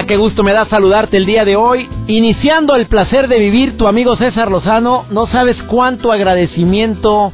Ah, 0.00 0.04
qué 0.06 0.16
gusto 0.16 0.44
me 0.44 0.52
da 0.52 0.64
saludarte 0.66 1.16
el 1.16 1.26
día 1.26 1.44
de 1.44 1.56
hoy. 1.56 1.88
Iniciando 2.06 2.76
el 2.76 2.86
placer 2.86 3.26
de 3.26 3.40
vivir, 3.40 3.76
tu 3.76 3.88
amigo 3.88 4.14
César 4.14 4.48
Lozano, 4.48 5.06
no 5.10 5.26
sabes 5.26 5.60
cuánto 5.64 6.12
agradecimiento 6.12 7.32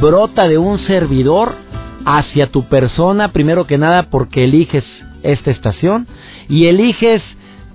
brota 0.00 0.48
de 0.48 0.56
un 0.56 0.78
servidor 0.86 1.56
hacia 2.06 2.46
tu 2.46 2.68
persona, 2.68 3.32
primero 3.32 3.66
que 3.66 3.76
nada 3.76 4.04
porque 4.04 4.44
eliges 4.44 4.82
esta 5.22 5.50
estación 5.50 6.06
y 6.48 6.68
eliges 6.68 7.20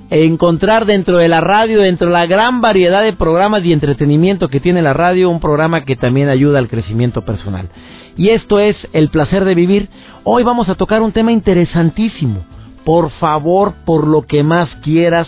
encontrar 0.10 0.88
dentro 0.88 1.18
de 1.20 1.28
la 1.28 1.42
radio, 1.42 1.80
dentro 1.82 2.08
de 2.08 2.14
la 2.14 2.26
gran 2.26 2.62
variedad 2.62 3.04
de 3.04 3.14
programas 3.14 3.64
y 3.64 3.74
entretenimiento 3.74 4.48
que 4.48 4.60
tiene 4.60 4.82
la 4.82 4.94
radio, 4.94 5.30
un 5.30 5.40
programa 5.40 5.86
que 5.86 5.96
también 5.96 6.30
ayuda 6.30 6.58
al 6.58 6.68
crecimiento 6.68 7.22
personal. 7.22 7.70
Y 8.18 8.30
esto 8.30 8.60
es 8.60 8.76
El 8.92 9.10
placer 9.10 9.46
de 9.46 9.54
vivir. 9.54 9.90
Hoy 10.24 10.42
vamos 10.42 10.68
a 10.68 10.74
tocar 10.74 11.04
un 11.04 11.12
tema 11.12 11.32
interesantísimo 11.32 12.44
por 12.86 13.12
favor, 13.12 13.74
por 13.86 14.08
lo 14.08 14.24
que 14.24 14.44
más 14.44 14.70
quieras, 14.84 15.28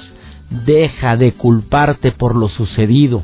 deja 0.65 1.17
de 1.17 1.33
culparte 1.33 2.11
por 2.11 2.35
lo 2.35 2.49
sucedido. 2.49 3.23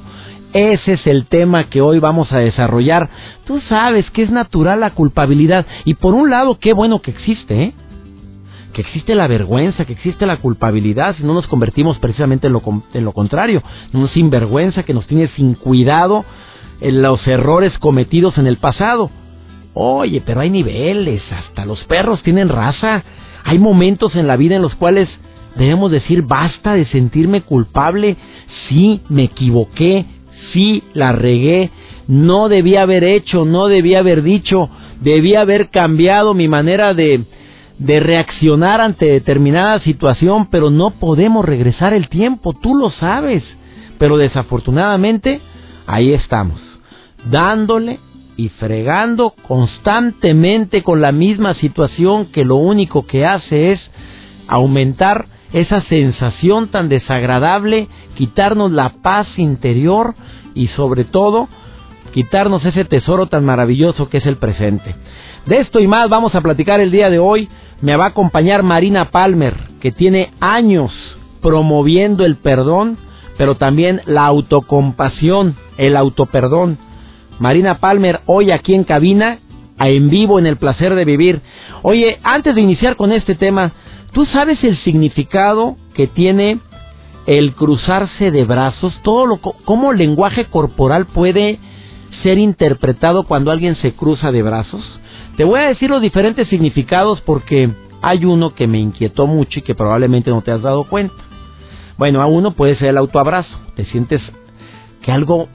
Ese 0.53 0.94
es 0.94 1.05
el 1.05 1.27
tema 1.27 1.66
que 1.66 1.81
hoy 1.81 1.99
vamos 1.99 2.31
a 2.31 2.39
desarrollar. 2.39 3.09
Tú 3.45 3.59
sabes 3.69 4.09
que 4.11 4.23
es 4.23 4.31
natural 4.31 4.80
la 4.80 4.91
culpabilidad 4.91 5.66
y 5.85 5.94
por 5.94 6.16
un 6.16 6.30
lado 6.30 6.57
qué 6.59 6.73
bueno 6.73 7.02
que 7.02 7.11
existe, 7.11 7.63
¿eh? 7.63 7.73
que 8.73 8.81
existe 8.81 9.16
la 9.16 9.27
vergüenza, 9.27 9.85
que 9.85 9.94
existe 9.94 10.25
la 10.25 10.38
culpabilidad, 10.38 11.16
si 11.16 11.23
no 11.23 11.33
nos 11.33 11.47
convertimos 11.47 11.97
precisamente 12.00 12.47
en 12.47 12.53
lo, 12.53 12.63
en 12.94 13.03
lo 13.03 13.11
contrario, 13.13 13.61
en 13.94 14.00
un 14.00 14.09
sinvergüenza 14.09 14.83
que 14.83 14.94
nos 14.94 15.07
tiene 15.07 15.27
sin 15.35 15.53
cuidado 15.53 16.25
en 16.81 17.02
los 17.02 17.25
errores 17.27 17.77
cometidos 17.80 18.38
en 18.38 18.47
el 18.47 18.57
pasado. 18.57 19.09
Oye, 19.73 20.22
pero 20.25 20.41
hay 20.41 20.50
niveles, 20.50 21.22
hasta 21.31 21.66
los 21.66 21.83
perros 21.85 22.23
tienen 22.23 22.50
raza. 22.50 23.03
Hay 23.44 23.59
momentos 23.59 24.16
en 24.16 24.28
la 24.28 24.38
vida 24.38 24.56
en 24.56 24.62
los 24.62 24.76
cuales 24.76 25.09
debemos 25.56 25.92
decir 25.92 26.23
basta 26.23 26.73
de 26.73 26.86
sentirme 26.86 27.42
culpable. 27.42 28.18
Sí, 28.68 29.02
me 29.09 29.23
equivoqué, 29.23 30.06
sí, 30.54 30.84
la 30.94 31.12
regué, 31.12 31.72
no 32.08 32.50
debía 32.50 32.84
haber 32.84 33.04
hecho, 33.04 33.46
no 33.46 33.68
debía 33.68 34.00
haber 34.00 34.23
dicho, 34.23 34.70
debía 35.02 35.42
haber 35.42 35.70
cambiado 35.70 36.34
mi 36.34 36.48
manera 36.48 36.94
de, 36.94 37.23
de 37.78 38.00
reaccionar 38.00 38.81
ante 38.81 39.06
determinada 39.06 39.80
situación, 39.80 40.50
pero 40.50 40.70
no 40.70 40.92
podemos 40.92 41.46
regresar 41.46 41.94
el 41.94 42.09
tiempo, 42.09 42.53
tú 42.53 42.76
lo 42.76 42.90
sabes. 42.92 43.44
Pero 43.98 44.18
desafortunadamente, 44.18 45.42
ahí 45.86 46.14
estamos, 46.14 46.62
dándole 47.30 48.00
y 48.40 48.48
fregando 48.48 49.34
constantemente 49.45 50.82
con 50.82 51.02
la 51.02 51.12
misma 51.12 51.56
situación 51.56 52.28
que 52.28 52.46
lo 52.46 52.56
único 52.56 53.06
que 53.06 53.26
hace 53.26 53.73
es 53.73 53.81
aumentar 54.48 55.26
esa 55.52 55.81
sensación 55.81 56.69
tan 56.69 56.88
desagradable, 56.88 57.90
quitarnos 58.16 58.72
la 58.72 58.94
paz 59.02 59.28
interior 59.36 60.16
y 60.56 60.68
sobre 60.68 61.03
todo 61.03 61.50
quitarnos 62.13 62.63
ese 62.63 62.86
tesoro 62.86 63.25
tan 63.25 63.44
maravilloso 63.44 64.08
que 64.08 64.19
es 64.19 64.25
el 64.25 64.38
presente. 64.38 64.96
De 65.46 65.59
esto 65.59 65.81
y 65.81 65.88
más 65.88 66.08
vamos 66.08 66.34
a 66.34 66.40
platicar 66.40 66.80
el 66.80 66.92
día 66.92 67.09
de 67.09 67.19
hoy. 67.19 67.50
Me 67.81 67.97
va 67.97 68.06
a 68.06 68.09
acompañar 68.09 68.63
Marina 68.63 69.12
Palmer, 69.12 69.56
que 69.81 69.92
tiene 69.92 70.31
años 70.40 70.94
promoviendo 71.42 72.24
el 72.24 72.38
perdón, 72.38 72.97
pero 73.38 73.56
también 73.56 74.00
la 74.06 74.25
autocompasión, 74.28 75.58
el 75.78 75.97
autoperdón. 75.97 76.78
Marina 77.39 77.79
Palmer, 77.79 78.19
hoy 78.25 78.51
aquí 78.51 78.73
en 78.73 78.83
cabina, 78.83 79.39
en 79.79 80.09
vivo 80.09 80.39
en 80.39 80.45
el 80.45 80.57
placer 80.57 80.94
de 80.94 81.05
vivir. 81.05 81.41
Oye, 81.81 82.19
antes 82.23 82.53
de 82.53 82.61
iniciar 82.61 82.97
con 82.97 83.13
este 83.13 83.33
tema, 83.33 83.72
¿tú 84.11 84.25
sabes 84.25 84.61
el 84.63 84.77
significado 84.79 85.77
que 85.94 86.07
tiene 86.07 86.59
el 87.25 87.53
cruzarse 87.53 88.31
de 88.31 88.44
brazos? 88.44 88.94
Todo 89.03 89.25
lo, 89.25 89.38
cómo 89.38 89.94
el 89.94 89.97
lenguaje 89.97 90.45
corporal 90.45 91.05
puede 91.05 91.59
ser 92.23 92.38
interpretado 92.38 93.23
cuando 93.23 93.51
alguien 93.51 93.77
se 93.77 93.94
cruza 93.94 94.33
de 94.33 94.44
brazos. 94.44 94.83
Te 95.38 95.45
voy 95.45 95.61
a 95.61 95.69
decir 95.69 95.89
los 95.89 96.01
diferentes 96.01 96.50
significados 96.50 97.21
porque 97.21 97.69
hay 98.01 98.25
uno 98.25 98.53
que 98.53 98.67
me 98.67 98.79
inquietó 98.79 99.27
mucho 99.27 99.59
y 99.59 99.61
que 99.61 99.75
probablemente 99.75 100.29
no 100.29 100.41
te 100.41 100.51
has 100.51 100.61
dado 100.61 100.83
cuenta. 100.83 101.16
Bueno, 101.97 102.21
a 102.21 102.25
uno 102.25 102.51
puede 102.51 102.75
ser 102.75 102.89
el 102.89 102.97
autoabrazo. 102.97 103.57
Te 103.75 103.85
sientes 103.85 104.21
que 105.01 105.13
algo 105.13 105.47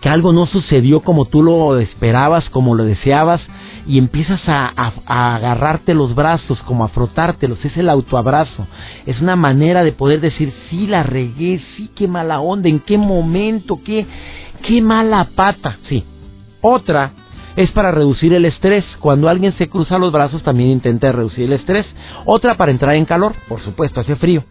que 0.00 0.08
algo 0.08 0.32
no 0.32 0.46
sucedió 0.46 1.00
como 1.00 1.24
tú 1.24 1.42
lo 1.42 1.78
esperabas, 1.78 2.48
como 2.50 2.74
lo 2.74 2.84
deseabas, 2.84 3.40
y 3.86 3.98
empiezas 3.98 4.40
a, 4.46 4.68
agarrarte 5.06 5.94
los 5.94 6.14
brazos, 6.14 6.60
como 6.62 6.84
a 6.84 6.88
frotártelos, 6.88 7.64
es 7.64 7.76
el 7.76 7.88
autoabrazo. 7.88 8.66
Es 9.06 9.20
una 9.20 9.34
manera 9.34 9.82
de 9.82 9.92
poder 9.92 10.20
decir, 10.20 10.52
sí 10.68 10.86
la 10.86 11.02
regué, 11.02 11.60
sí, 11.76 11.90
qué 11.94 12.06
mala 12.06 12.40
onda, 12.40 12.68
en 12.68 12.80
qué 12.80 12.98
momento, 12.98 13.80
qué, 13.84 14.06
qué 14.62 14.82
mala 14.82 15.28
pata, 15.34 15.78
sí. 15.88 16.04
Otra 16.60 17.12
es 17.56 17.72
para 17.72 17.90
reducir 17.90 18.32
el 18.34 18.44
estrés. 18.44 18.84
Cuando 19.00 19.28
alguien 19.28 19.52
se 19.54 19.68
cruza 19.68 19.98
los 19.98 20.12
brazos 20.12 20.42
también 20.42 20.70
intenta 20.70 21.10
reducir 21.10 21.46
el 21.46 21.54
estrés. 21.54 21.86
Otra 22.24 22.56
para 22.56 22.70
entrar 22.70 22.94
en 22.94 23.04
calor, 23.04 23.34
por 23.48 23.60
supuesto, 23.62 24.00
hace 24.00 24.14
frío. 24.16 24.44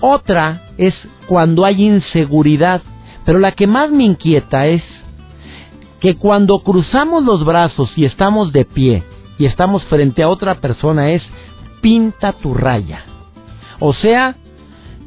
Otra 0.00 0.64
es 0.76 0.94
cuando 1.26 1.64
hay 1.64 1.82
inseguridad. 1.82 2.82
Pero 3.30 3.38
la 3.38 3.52
que 3.52 3.68
más 3.68 3.92
me 3.92 4.02
inquieta 4.02 4.66
es 4.66 4.82
que 6.00 6.16
cuando 6.16 6.64
cruzamos 6.64 7.22
los 7.22 7.44
brazos 7.44 7.92
y 7.94 8.04
estamos 8.04 8.52
de 8.52 8.64
pie 8.64 9.04
y 9.38 9.46
estamos 9.46 9.84
frente 9.84 10.24
a 10.24 10.28
otra 10.28 10.56
persona 10.56 11.12
es 11.12 11.22
pinta 11.80 12.32
tu 12.32 12.54
raya. 12.54 13.04
O 13.78 13.92
sea, 13.92 14.34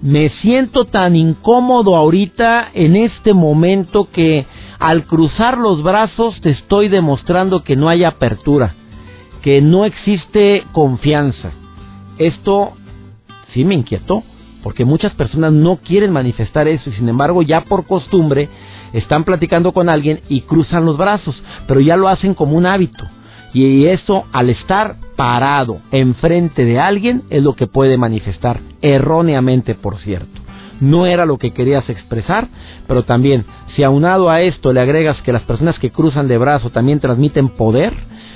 me 0.02 0.30
siento 0.42 0.86
tan 0.86 1.18
incómodo 1.18 1.98
ahorita 1.98 2.70
en 2.74 2.96
este 2.96 3.34
momento 3.34 4.08
que 4.10 4.46
al 4.80 5.06
cruzar 5.06 5.58
los 5.58 5.84
brazos 5.84 6.40
te 6.40 6.52
estoy 6.52 6.88
demostrando 6.88 7.66
que 7.66 7.76
no 7.76 7.90
hay 7.90 8.06
apertura, 8.06 8.74
que 9.42 9.62
no 9.62 9.84
existe 9.84 10.64
confianza. 10.72 11.52
Esto 12.18 12.72
sí 13.54 13.66
me 13.66 13.76
inquietó 13.76 14.24
porque 14.64 14.86
muchas 14.86 15.14
personas 15.14 15.52
no 15.52 15.78
quieren 15.78 16.12
manifestar 16.12 16.68
eso 16.68 16.90
y 16.90 16.94
sin 16.94 17.10
embargo 17.10 17.42
ya 17.42 17.66
por 17.66 17.86
costumbre 17.86 18.50
están 18.94 19.26
platicando 19.26 19.74
con 19.74 19.90
alguien 19.90 20.22
y 20.30 20.42
cruzan 20.42 20.86
los 20.86 20.98
brazos, 20.98 21.44
pero 21.68 21.82
ya 21.82 21.98
lo 21.98 22.08
hacen 22.08 22.34
como 22.34 22.56
un 22.56 22.66
hábito. 22.66 23.06
Y 23.54 23.86
eso 23.86 24.26
al 24.32 24.50
estar 24.50 24.96
parado 25.16 25.80
enfrente 25.92 26.66
de 26.66 26.80
alguien 26.80 27.24
es 27.30 27.44
lo 27.44 27.54
que 27.54 27.68
puede 27.68 27.98
manifestar, 27.98 28.60
erróneamente 28.82 29.76
por 29.76 29.98
cierto. 30.00 30.43
No 30.80 31.06
era 31.06 31.26
lo 31.26 31.38
que 31.38 31.52
querías 31.52 31.90
expresar, 31.90 32.48
pero 32.88 33.04
también 33.04 33.46
si 33.76 33.84
aunado 33.84 34.30
a 34.30 34.42
esto 34.42 34.74
le 34.74 34.82
agregas 34.82 35.22
que 35.22 35.34
las 35.34 35.44
personas 35.44 35.80
que 35.80 35.92
cruzan 35.92 36.28
de 36.28 36.38
brazo 36.38 36.70
también 36.70 37.00
transmiten 37.00 37.50
poder, 37.50 37.94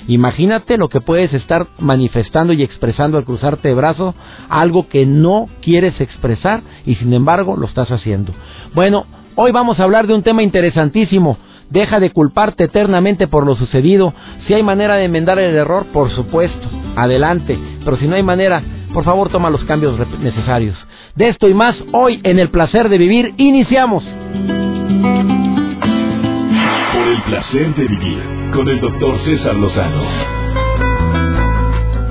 Imagínate 0.07 0.77
lo 0.77 0.87
que 0.87 1.01
puedes 1.01 1.33
estar 1.33 1.67
manifestando 1.79 2.53
y 2.53 2.63
expresando 2.63 3.17
al 3.17 3.25
cruzarte 3.25 3.67
de 3.67 3.73
brazo, 3.73 4.15
algo 4.47 4.87
que 4.87 5.05
no 5.05 5.49
quieres 5.61 5.99
expresar 5.99 6.61
y 6.85 6.95
sin 6.95 7.13
embargo 7.13 7.57
lo 7.57 7.67
estás 7.67 7.91
haciendo. 7.91 8.31
Bueno, 8.73 9.05
hoy 9.35 9.51
vamos 9.51 9.79
a 9.79 9.83
hablar 9.83 10.07
de 10.07 10.13
un 10.13 10.23
tema 10.23 10.43
interesantísimo. 10.43 11.37
Deja 11.69 11.99
de 11.99 12.11
culparte 12.11 12.63
eternamente 12.63 13.27
por 13.27 13.45
lo 13.45 13.57
sucedido. 13.57 14.13
Si 14.47 14.53
hay 14.53 14.63
manera 14.63 14.95
de 14.95 15.03
enmendar 15.03 15.39
el 15.39 15.53
error, 15.53 15.85
por 15.91 16.09
supuesto, 16.11 16.69
adelante. 16.95 17.59
Pero 17.83 17.97
si 17.97 18.07
no 18.07 18.15
hay 18.15 18.23
manera, 18.23 18.63
por 18.93 19.03
favor 19.03 19.29
toma 19.29 19.49
los 19.49 19.63
cambios 19.65 19.97
necesarios. 20.19 20.75
De 21.15 21.29
esto 21.29 21.47
y 21.47 21.53
más, 21.53 21.75
hoy 21.91 22.19
en 22.23 22.39
el 22.39 22.49
placer 22.49 22.89
de 22.89 22.97
vivir, 22.97 23.33
iniciamos. 23.37 24.03
Por 26.93 27.07
el 27.07 27.21
placer 27.23 27.75
de 27.75 27.87
vivir 27.87 28.37
con 28.53 28.67
el 28.67 28.79
doctor 28.79 29.17
César 29.25 29.55
Lozano. 29.55 30.01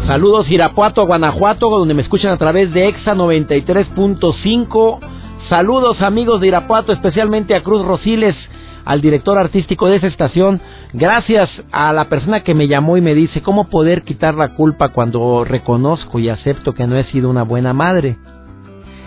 Saludos 0.06 0.48
Irapuato, 0.48 1.04
Guanajuato, 1.04 1.68
donde 1.68 1.94
me 1.94 2.02
escuchan 2.02 2.30
a 2.30 2.36
través 2.36 2.72
de 2.72 2.86
EXA 2.88 3.14
93.5. 3.16 5.00
Saludos 5.48 6.00
amigos 6.00 6.40
de 6.40 6.46
Irapuato, 6.46 6.92
especialmente 6.92 7.56
a 7.56 7.62
Cruz 7.62 7.84
Rosiles, 7.84 8.36
al 8.86 9.00
director 9.00 9.36
artístico 9.36 9.88
de 9.88 9.96
esa 9.96 10.06
estación, 10.06 10.60
gracias 10.92 11.50
a 11.72 11.92
la 11.92 12.08
persona 12.08 12.44
que 12.44 12.54
me 12.54 12.68
llamó 12.68 12.96
y 12.96 13.00
me 13.00 13.14
dice 13.14 13.42
cómo 13.42 13.68
poder 13.68 14.02
quitar 14.02 14.36
la 14.36 14.54
culpa 14.54 14.90
cuando 14.90 15.44
reconozco 15.44 16.20
y 16.20 16.28
acepto 16.28 16.72
que 16.72 16.86
no 16.86 16.96
he 16.96 17.02
sido 17.10 17.28
una 17.28 17.42
buena 17.42 17.72
madre. 17.72 18.16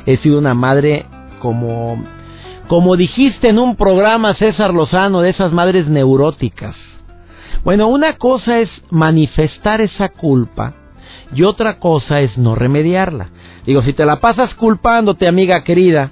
He 0.05 0.17
sido 0.17 0.37
una 0.37 0.53
madre 0.53 1.05
como 1.39 2.03
como 2.67 2.97
dijiste 2.97 3.49
en 3.49 3.57
un 3.57 3.77
programa 3.77 4.35
César 4.35 4.73
Lozano 4.73 5.21
de 5.21 5.31
esas 5.31 5.51
madres 5.53 5.87
neuróticas. 5.87 6.75
Bueno, 7.63 7.87
una 7.87 8.17
cosa 8.17 8.59
es 8.59 8.69
manifestar 8.91 9.81
esa 9.81 10.09
culpa 10.09 10.73
y 11.33 11.43
otra 11.43 11.79
cosa 11.79 12.19
es 12.19 12.37
no 12.37 12.53
remediarla. 12.53 13.29
Digo, 13.65 13.81
si 13.81 13.93
te 13.93 14.05
la 14.05 14.19
pasas 14.19 14.53
culpándote, 14.55 15.27
amiga 15.27 15.63
querida, 15.63 16.11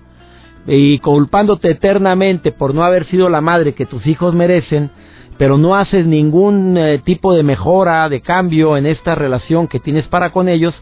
y 0.67 0.99
culpándote 0.99 1.71
eternamente 1.71 2.51
por 2.51 2.75
no 2.75 2.83
haber 2.83 3.05
sido 3.05 3.29
la 3.29 3.41
madre 3.41 3.73
que 3.73 3.85
tus 3.85 4.05
hijos 4.05 4.35
merecen, 4.35 4.91
pero 5.37 5.57
no 5.57 5.75
haces 5.75 6.05
ningún 6.05 6.77
eh, 6.77 6.99
tipo 7.03 7.33
de 7.33 7.43
mejora, 7.43 8.09
de 8.09 8.21
cambio 8.21 8.75
en 8.75 8.85
esta 8.85 9.15
relación 9.15 9.67
que 9.67 9.79
tienes 9.79 10.07
para 10.07 10.31
con 10.31 10.49
ellos, 10.49 10.73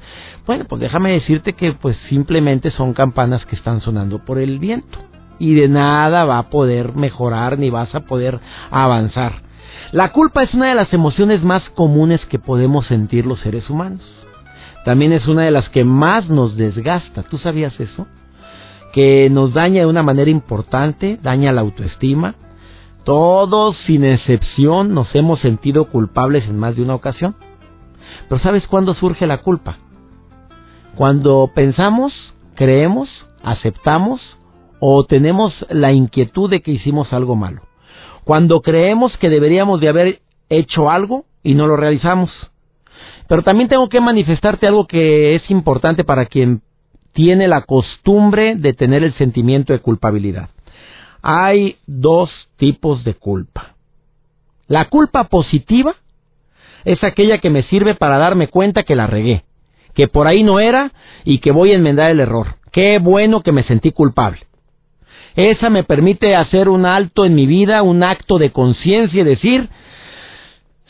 bueno, 0.48 0.66
pues 0.66 0.82
déjame 0.82 1.12
decirte 1.12 1.54
que 1.54 1.74
pues 1.74 1.98
simplemente 2.10 2.72
son 2.72 2.94
campanas 2.94 3.46
que 3.46 3.56
están 3.56 3.82
sonando 3.82 4.24
por 4.24 4.40
el 4.40 4.60
viento 4.60 5.00
y 5.40 5.54
de 5.54 5.68
nada 5.68 6.26
va 6.26 6.40
a 6.40 6.50
poder 6.50 6.96
mejorar 6.96 7.60
ni 7.60 7.70
vas 7.70 7.94
a 7.94 8.02
poder 8.02 8.40
avanzar. 8.72 9.44
La 9.92 10.12
culpa 10.12 10.44
es 10.44 10.54
una 10.54 10.70
de 10.70 10.76
las 10.76 10.92
emociones 10.94 11.44
más 11.44 11.64
comunes 11.72 12.24
que 12.26 12.40
podemos 12.40 12.88
sentir 12.88 13.26
los 13.26 13.40
seres 13.42 13.70
humanos. 13.70 14.02
También 14.84 15.14
es 15.14 15.28
una 15.28 15.44
de 15.44 15.52
las 15.52 15.68
que 15.70 15.84
más 15.84 16.30
nos 16.30 16.56
desgasta. 16.56 17.24
¿Tú 17.24 17.38
sabías 17.38 17.80
eso? 17.80 18.08
Que 18.96 19.30
nos 19.30 19.54
daña 19.54 19.82
de 19.82 19.88
una 19.88 20.04
manera 20.04 20.32
importante, 20.32 21.20
daña 21.22 21.52
la 21.52 21.60
autoestima. 21.60 22.36
Todos, 23.04 23.76
sin 23.86 24.06
excepción, 24.06 24.94
nos 24.94 25.14
hemos 25.16 25.42
sentido 25.42 25.90
culpables 25.90 26.46
en 26.46 26.58
más 26.58 26.78
de 26.78 26.82
una 26.82 26.96
ocasión. 26.96 27.36
Pero 28.30 28.40
¿sabes 28.40 28.66
cuándo 28.68 28.94
surge 28.94 29.28
la 29.28 29.40
culpa? 29.40 29.80
Cuando 30.96 31.52
pensamos, 31.54 32.14
creemos, 32.56 33.10
aceptamos 33.44 34.22
o 34.80 35.04
tenemos 35.04 35.54
la 35.70 35.92
inquietud 35.92 36.50
de 36.50 36.62
que 36.62 36.72
hicimos 36.72 37.12
algo 37.12 37.36
malo. 37.36 37.64
Cuando 38.24 38.62
creemos 38.62 39.18
que 39.18 39.30
deberíamos 39.30 39.82
de 39.82 39.90
haber 39.90 40.22
hecho 40.48 40.90
algo 40.90 41.26
y 41.44 41.56
no 41.56 41.68
lo 41.68 41.76
realizamos. 41.76 42.32
Pero 43.28 43.42
también 43.42 43.68
tengo 43.68 43.90
que 43.90 44.00
manifestarte 44.00 44.68
algo 44.68 44.88
que 44.88 45.36
es 45.36 45.52
importante 45.52 46.06
para 46.06 46.28
quien 46.28 46.62
tiene 47.16 47.48
la 47.48 47.62
costumbre 47.62 48.56
de 48.58 48.74
tener 48.74 49.02
el 49.04 49.14
sentimiento 49.14 49.72
de 49.72 49.80
culpabilidad. 49.80 50.50
Hay 51.22 51.78
dos 51.88 52.30
tipos 52.58 53.06
de 53.06 53.14
culpa. 53.14 53.74
La 54.68 54.90
culpa 54.90 55.24
positiva 55.30 55.96
es 56.84 57.02
aquella 57.06 57.38
que 57.38 57.50
me 57.50 57.64
sirve 57.64 57.96
para 57.96 58.18
darme 58.18 58.50
cuenta 58.50 58.84
que 58.84 58.98
la 58.98 59.08
regué, 59.08 59.46
que 59.94 60.10
por 60.10 60.28
ahí 60.28 60.44
no 60.44 60.60
era 60.60 60.92
y 61.24 61.40
que 61.40 61.52
voy 61.52 61.72
a 61.72 61.76
enmendar 61.76 62.12
el 62.12 62.20
error. 62.20 62.58
Qué 62.74 63.00
bueno 63.00 63.42
que 63.42 63.54
me 63.54 63.64
sentí 63.64 63.92
culpable. 63.94 64.42
Esa 65.38 65.70
me 65.70 65.86
permite 65.86 66.36
hacer 66.36 66.68
un 66.68 66.86
alto 66.86 67.24
en 67.24 67.34
mi 67.34 67.46
vida, 67.46 67.82
un 67.82 68.04
acto 68.04 68.38
de 68.40 68.52
conciencia 68.52 69.22
y 69.22 69.26
decir, 69.26 69.70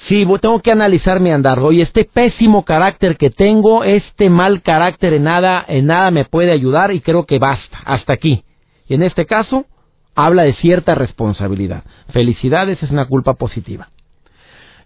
Sí, 0.08 0.26
tengo 0.40 0.60
que 0.60 0.72
analizar 0.72 1.20
mi 1.20 1.32
andar. 1.32 1.60
Oye, 1.60 1.82
este 1.82 2.06
pésimo 2.06 2.64
carácter 2.64 3.18
que 3.18 3.32
tengo, 3.32 3.84
este 3.84 4.30
mal 4.30 4.62
carácter 4.62 5.14
en 5.14 5.24
nada, 5.24 5.66
en 5.68 5.88
nada 5.88 6.12
me 6.12 6.26
puede 6.26 6.52
ayudar 6.52 6.94
y 6.94 7.02
creo 7.02 7.26
que 7.26 7.40
basta, 7.40 7.80
hasta 7.86 8.14
aquí. 8.14 8.44
Y 8.88 8.94
en 8.94 9.02
este 9.02 9.26
caso, 9.26 9.66
habla 10.14 10.44
de 10.44 10.54
cierta 10.54 10.94
responsabilidad. 10.94 11.84
Felicidades 12.10 12.82
es 12.84 12.92
una 12.92 13.08
culpa 13.08 13.34
positiva. 13.34 13.90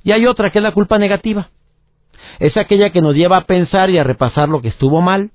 Y 0.04 0.14
hay 0.14 0.26
otra 0.26 0.52
que 0.52 0.60
es 0.60 0.64
la 0.64 0.72
culpa 0.72 0.98
negativa. 0.98 1.50
Es 2.40 2.56
aquella 2.56 2.92
que 2.92 3.02
nos 3.02 3.14
lleva 3.14 3.38
a 3.38 3.46
pensar 3.46 3.90
y 3.90 3.98
a 3.98 4.04
repasar 4.06 4.48
lo 4.48 4.62
que 4.62 4.70
estuvo 4.70 5.02
mal, 5.02 5.32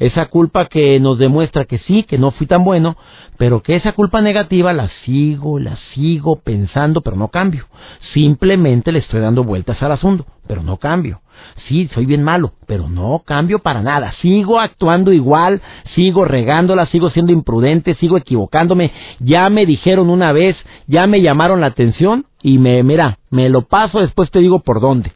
esa 0.00 0.26
culpa 0.26 0.64
que 0.64 0.98
nos 0.98 1.18
demuestra 1.18 1.66
que 1.66 1.78
sí, 1.78 2.02
que 2.04 2.18
no 2.18 2.30
fui 2.30 2.46
tan 2.46 2.64
bueno, 2.64 2.96
pero 3.36 3.62
que 3.62 3.76
esa 3.76 3.92
culpa 3.92 4.22
negativa 4.22 4.72
la 4.72 4.88
sigo, 5.04 5.60
la 5.60 5.76
sigo 5.94 6.40
pensando, 6.40 7.02
pero 7.02 7.16
no 7.16 7.28
cambio. 7.28 7.66
Simplemente 8.14 8.92
le 8.92 9.00
estoy 9.00 9.20
dando 9.20 9.44
vueltas 9.44 9.80
al 9.82 9.92
asunto, 9.92 10.24
pero 10.46 10.62
no 10.62 10.78
cambio. 10.78 11.20
Sí, 11.68 11.88
soy 11.92 12.06
bien 12.06 12.22
malo, 12.22 12.54
pero 12.66 12.88
no 12.88 13.22
cambio 13.24 13.58
para 13.58 13.82
nada. 13.82 14.14
Sigo 14.22 14.58
actuando 14.58 15.12
igual, 15.12 15.60
sigo 15.94 16.24
regándola, 16.24 16.86
sigo 16.86 17.10
siendo 17.10 17.32
imprudente, 17.32 17.94
sigo 17.96 18.16
equivocándome. 18.16 18.92
Ya 19.18 19.50
me 19.50 19.66
dijeron 19.66 20.08
una 20.08 20.32
vez, 20.32 20.56
ya 20.86 21.06
me 21.06 21.20
llamaron 21.20 21.60
la 21.60 21.66
atención 21.66 22.24
y 22.42 22.56
me, 22.56 22.82
mira, 22.82 23.18
me 23.28 23.50
lo 23.50 23.62
paso, 23.62 24.00
después 24.00 24.30
te 24.30 24.38
digo 24.38 24.60
por 24.60 24.80
dónde. 24.80 25.12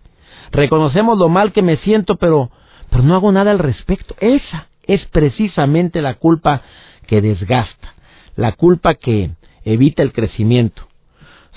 Reconocemos 0.53 1.19
lo 1.19 1.31
mal 1.31 1.53
que 1.53 1.63
me 1.63 1.79
siento, 1.79 2.17
pero, 2.17 2.51
pero 2.91 3.03
no 3.03 3.15
hago 3.15 3.33
nada 3.33 3.51
al 3.51 3.59
respecto. 3.59 4.15
Esa 4.21 4.69
es 4.87 5.05
precisamente 5.07 6.03
la 6.03 6.15
culpa 6.15 6.63
que 7.07 7.21
desgasta, 7.21 7.95
la 8.37 8.53
culpa 8.53 8.95
que 8.95 9.31
evita 9.65 10.03
el 10.03 10.13
crecimiento. 10.13 10.87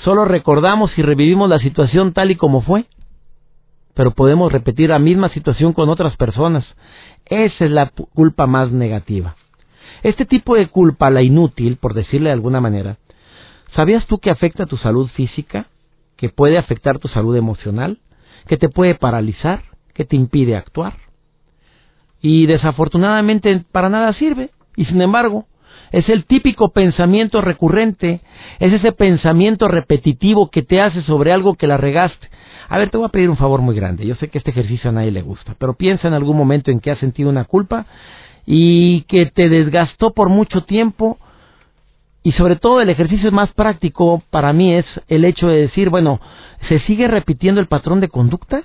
Solo 0.03 0.25
recordamos 0.25 0.97
y 0.97 1.01
revivimos 1.01 1.49
la 1.49 1.59
situación 1.59 2.13
tal 2.13 2.31
y 2.31 2.35
como 2.35 2.61
fue, 2.61 2.85
pero 3.93 4.11
podemos 4.11 4.51
repetir 4.51 4.89
la 4.89 4.99
misma 4.99 5.29
situación 5.29 5.73
con 5.73 5.89
otras 5.89 6.15
personas. 6.17 6.65
Esa 7.25 7.65
es 7.65 7.71
la 7.71 7.89
culpa 7.89 8.45
más 8.45 8.71
negativa. 8.71 9.35
Este 10.03 10.25
tipo 10.25 10.55
de 10.55 10.67
culpa, 10.67 11.09
la 11.09 11.23
inútil, 11.23 11.77
por 11.77 11.95
decirle 11.95 12.29
de 12.29 12.33
alguna 12.33 12.61
manera, 12.61 12.97
¿sabías 13.73 14.05
tú 14.05 14.19
que 14.19 14.29
afecta 14.29 14.67
tu 14.67 14.77
salud 14.77 15.09
física? 15.09 15.67
¿Que 16.15 16.29
puede 16.29 16.59
afectar 16.59 16.99
tu 16.99 17.07
salud 17.07 17.35
emocional? 17.35 17.99
¿Que 18.47 18.57
te 18.57 18.69
puede 18.69 18.95
paralizar? 18.95 19.63
¿Que 19.93 20.05
te 20.05 20.15
impide 20.15 20.55
actuar? 20.55 21.06
Y 22.27 22.45
desafortunadamente 22.45 23.63
para 23.71 23.87
nada 23.87 24.11
sirve. 24.11 24.49
Y 24.75 24.83
sin 24.83 25.01
embargo, 25.01 25.45
es 25.93 26.09
el 26.09 26.25
típico 26.25 26.73
pensamiento 26.73 27.39
recurrente, 27.39 28.19
es 28.59 28.73
ese 28.73 28.91
pensamiento 28.91 29.69
repetitivo 29.69 30.49
que 30.49 30.61
te 30.61 30.81
hace 30.81 31.01
sobre 31.03 31.31
algo 31.31 31.55
que 31.55 31.67
la 31.67 31.77
regaste. 31.77 32.27
A 32.67 32.77
ver, 32.77 32.89
te 32.89 32.97
voy 32.97 33.05
a 33.05 33.11
pedir 33.11 33.29
un 33.29 33.37
favor 33.37 33.61
muy 33.61 33.77
grande. 33.77 34.05
Yo 34.05 34.15
sé 34.15 34.27
que 34.27 34.39
este 34.39 34.51
ejercicio 34.51 34.89
a 34.89 34.93
nadie 34.93 35.11
le 35.11 35.21
gusta, 35.21 35.55
pero 35.57 35.75
piensa 35.75 36.09
en 36.09 36.13
algún 36.13 36.35
momento 36.35 36.69
en 36.69 36.81
que 36.81 36.91
has 36.91 36.99
sentido 36.99 37.29
una 37.29 37.45
culpa 37.45 37.85
y 38.45 39.03
que 39.03 39.27
te 39.27 39.47
desgastó 39.47 40.11
por 40.11 40.27
mucho 40.27 40.65
tiempo. 40.65 41.17
Y 42.23 42.33
sobre 42.33 42.57
todo 42.57 42.81
el 42.81 42.89
ejercicio 42.89 43.31
más 43.31 43.53
práctico 43.53 44.21
para 44.31 44.51
mí 44.51 44.73
es 44.73 44.85
el 45.07 45.23
hecho 45.23 45.47
de 45.47 45.61
decir, 45.61 45.89
bueno, 45.89 46.19
¿se 46.67 46.79
sigue 46.79 47.07
repitiendo 47.07 47.61
el 47.61 47.67
patrón 47.67 48.01
de 48.01 48.09
conducta? 48.09 48.63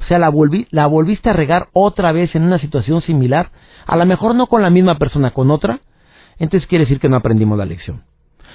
O 0.00 0.04
sea, 0.04 0.18
la, 0.18 0.32
la 0.70 0.86
volviste 0.86 1.30
a 1.30 1.32
regar 1.32 1.68
otra 1.72 2.12
vez 2.12 2.34
en 2.34 2.42
una 2.42 2.58
situación 2.58 3.02
similar, 3.02 3.50
a 3.86 3.96
lo 3.96 4.06
mejor 4.06 4.34
no 4.34 4.46
con 4.46 4.62
la 4.62 4.70
misma 4.70 4.96
persona, 4.96 5.32
con 5.32 5.50
otra, 5.50 5.80
entonces 6.38 6.68
quiere 6.68 6.84
decir 6.84 7.00
que 7.00 7.08
no 7.08 7.16
aprendimos 7.16 7.58
la 7.58 7.66
lección. 7.66 8.04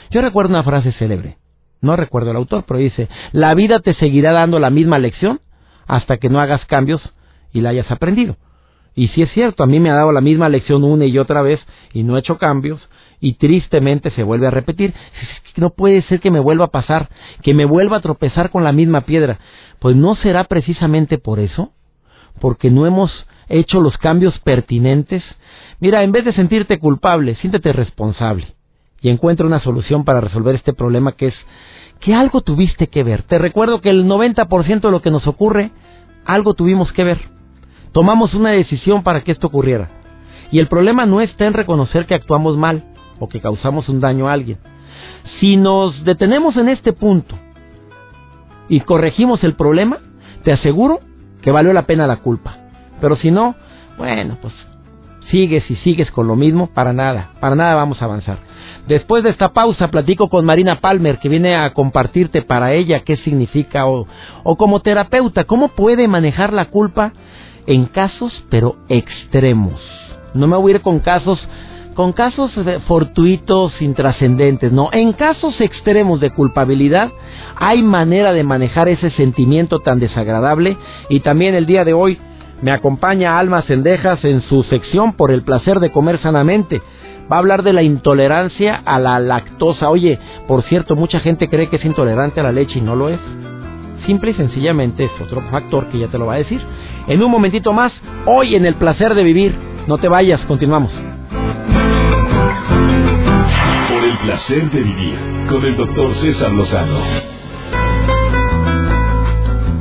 Yo 0.09 0.21
recuerdo 0.21 0.50
una 0.51 0.63
frase 0.63 0.91
célebre, 0.93 1.38
no 1.81 1.95
recuerdo 1.95 2.31
el 2.31 2.38
autor, 2.38 2.63
pero 2.67 2.79
dice, 2.79 3.09
la 3.31 3.53
vida 3.53 3.79
te 3.79 3.93
seguirá 3.95 4.31
dando 4.31 4.59
la 4.59 4.69
misma 4.69 5.00
lección 5.00 5.41
hasta 5.85 6.17
que 6.17 6.29
no 6.29 6.39
hagas 6.39 6.65
cambios 6.65 7.13
y 7.51 7.62
la 7.62 7.69
hayas 7.69 7.91
aprendido. 7.91 8.38
Y 8.95 9.07
si 9.09 9.23
es 9.23 9.31
cierto, 9.31 9.63
a 9.63 9.67
mí 9.67 9.79
me 9.79 9.89
ha 9.89 9.95
dado 9.95 10.12
la 10.12 10.21
misma 10.21 10.50
lección 10.50 10.83
una 10.83 11.05
y 11.05 11.17
otra 11.17 11.41
vez 11.41 11.59
y 11.93 12.03
no 12.03 12.15
he 12.15 12.19
hecho 12.19 12.38
cambios 12.38 12.89
y 13.19 13.33
tristemente 13.33 14.12
se 14.12 14.23
vuelve 14.23 14.47
a 14.47 14.51
repetir. 14.51 14.93
No 15.55 15.71
puede 15.71 16.01
ser 16.03 16.19
que 16.19 16.31
me 16.31 16.39
vuelva 16.39 16.65
a 16.65 16.71
pasar, 16.71 17.09
que 17.41 17.53
me 17.53 17.65
vuelva 17.65 17.97
a 17.97 18.01
tropezar 18.01 18.50
con 18.50 18.63
la 18.63 18.71
misma 18.71 19.01
piedra. 19.01 19.39
Pues 19.79 19.95
no 19.95 20.15
será 20.15 20.43
precisamente 20.45 21.17
por 21.17 21.39
eso, 21.39 21.71
porque 22.39 22.69
no 22.69 22.85
hemos 22.85 23.27
hecho 23.50 23.81
los 23.81 23.97
cambios 23.97 24.38
pertinentes. 24.39 25.23
Mira, 25.79 26.03
en 26.03 26.12
vez 26.12 26.25
de 26.25 26.33
sentirte 26.33 26.79
culpable, 26.79 27.35
siéntete 27.35 27.71
responsable 27.71 28.47
y 29.01 29.09
encuentra 29.09 29.45
una 29.45 29.59
solución 29.59 30.05
para 30.05 30.21
resolver 30.21 30.55
este 30.55 30.73
problema 30.73 31.12
que 31.12 31.27
es 31.27 31.35
que 32.00 32.13
algo 32.13 32.41
tuviste 32.41 32.88
que 32.88 33.03
ver. 33.03 33.23
Te 33.23 33.38
recuerdo 33.38 33.79
que 33.79 33.89
el 33.89 34.05
90% 34.05 34.81
de 34.81 34.91
lo 34.91 35.01
que 35.01 35.12
nos 35.12 35.27
ocurre, 35.27 35.71
algo 36.25 36.53
tuvimos 36.53 36.91
que 36.91 37.03
ver. 37.03 37.32
Tomamos 37.93 38.33
una 38.33 38.50
decisión 38.50 39.03
para 39.03 39.23
que 39.23 39.31
esto 39.31 39.47
ocurriera. 39.47 39.89
Y 40.51 40.59
el 40.59 40.67
problema 40.67 41.05
no 41.05 41.21
está 41.21 41.45
en 41.45 41.53
reconocer 41.53 42.05
que 42.05 42.15
actuamos 42.15 42.57
mal 42.57 42.83
o 43.19 43.29
que 43.29 43.39
causamos 43.39 43.88
un 43.88 44.01
daño 44.01 44.27
a 44.27 44.33
alguien. 44.33 44.57
Si 45.39 45.55
nos 45.55 46.03
detenemos 46.03 46.57
en 46.57 46.69
este 46.69 46.91
punto 46.91 47.35
y 48.67 48.81
corregimos 48.81 49.43
el 49.43 49.53
problema, 49.53 50.00
te 50.43 50.51
aseguro 50.51 51.00
que 51.41 51.51
valió 51.51 51.71
la 51.71 51.83
pena 51.83 52.07
la 52.07 52.17
culpa. 52.17 52.57
Pero 53.00 53.15
si 53.15 53.31
no, 53.31 53.55
bueno, 53.97 54.38
pues 54.41 54.53
sigues 55.29 55.69
y 55.69 55.75
sigues 55.77 56.12
con 56.12 56.27
lo 56.27 56.35
mismo, 56.35 56.67
para 56.67 56.93
nada, 56.93 57.31
para 57.39 57.55
nada 57.55 57.75
vamos 57.75 58.01
a 58.01 58.05
avanzar. 58.05 58.38
Después 58.88 59.23
de 59.23 59.29
esta 59.29 59.53
pausa 59.53 59.89
platico 59.89 60.29
con 60.29 60.45
Marina 60.45 60.79
Palmer 60.81 61.19
que 61.19 61.29
viene 61.29 61.55
a 61.55 61.73
compartirte 61.73 62.41
para 62.41 62.73
ella 62.73 63.03
qué 63.05 63.17
significa 63.17 63.85
o, 63.85 64.07
o 64.43 64.55
como 64.57 64.81
terapeuta, 64.81 65.45
cómo 65.45 65.69
puede 65.69 66.07
manejar 66.07 66.51
la 66.51 66.65
culpa 66.65 67.13
en 67.67 67.86
casos 67.86 68.43
pero 68.50 68.75
extremos. 68.89 69.82
No 70.34 70.48
me 70.48 70.58
voy 70.58 70.74
a 70.74 70.75
ir 70.75 70.82
con 70.82 71.00
casos 71.00 71.39
con 71.93 72.12
casos 72.12 72.51
fortuitos, 72.88 73.79
intrascendentes, 73.82 74.72
no. 74.72 74.89
En 74.91 75.13
casos 75.13 75.60
extremos 75.62 76.20
de 76.20 76.32
culpabilidad, 76.32 77.12
hay 77.55 77.84
manera 77.84 78.34
de 78.34 78.43
manejar 78.43 78.89
ese 78.89 79.12
sentimiento 79.12 79.79
tan 79.79 80.00
desagradable. 80.00 80.77
Y 81.10 81.20
también 81.20 81.55
el 81.55 81.65
día 81.65 81.86
de 81.86 81.93
hoy 81.93 82.17
me 82.62 82.72
acompaña 82.72 83.38
Alma 83.38 83.62
Cendejas 83.63 84.24
en 84.25 84.41
su 84.41 84.63
sección 84.63 85.13
por 85.13 85.32
el 85.32 85.43
placer 85.43 85.79
de 85.79 85.91
comer 85.91 86.17
sanamente. 86.20 86.82
Va 87.32 87.38
a 87.38 87.39
hablar 87.39 87.63
de 87.63 87.74
la 87.74 87.84
intolerancia 87.84 88.82
a 88.86 89.00
la 89.00 89.20
lactosa. 89.20 89.89
Oye, 89.89 90.20
por 90.48 90.63
cierto, 90.63 90.96
mucha 90.96 91.20
gente 91.20 91.48
cree 91.48 91.70
que 91.70 91.75
es 91.75 91.86
intolerante 91.86 92.39
a 92.39 92.43
la 92.43 92.51
leche 92.51 92.79
y 92.79 92.82
no 92.82 92.96
lo 92.96 93.10
es. 93.10 93.20
Simple 94.05 94.31
y 94.31 94.33
sencillamente 94.33 95.05
es 95.05 95.12
otro 95.22 95.41
factor 95.50 95.88
que 95.88 96.00
ya 96.00 96.07
te 96.07 96.17
lo 96.17 96.25
va 96.25 96.36
a 96.36 96.38
decir. 96.38 96.62
En 97.07 97.24
un 97.24 97.31
momentito 97.31 97.72
más, 97.72 97.93
hoy 98.25 98.55
en 98.55 98.65
el 98.65 98.75
placer 98.75 99.15
de 99.15 99.24
vivir. 99.24 99.55
No 99.88 99.98
te 99.98 100.07
vayas, 100.07 100.41
continuamos. 100.41 100.91
Por 103.89 104.03
el 104.03 104.17
placer 104.19 104.72
de 104.72 104.81
vivir 104.81 105.15
con 105.50 105.65
el 105.65 105.77
doctor 105.77 106.13
César 106.22 106.51
Lozano. 106.51 107.00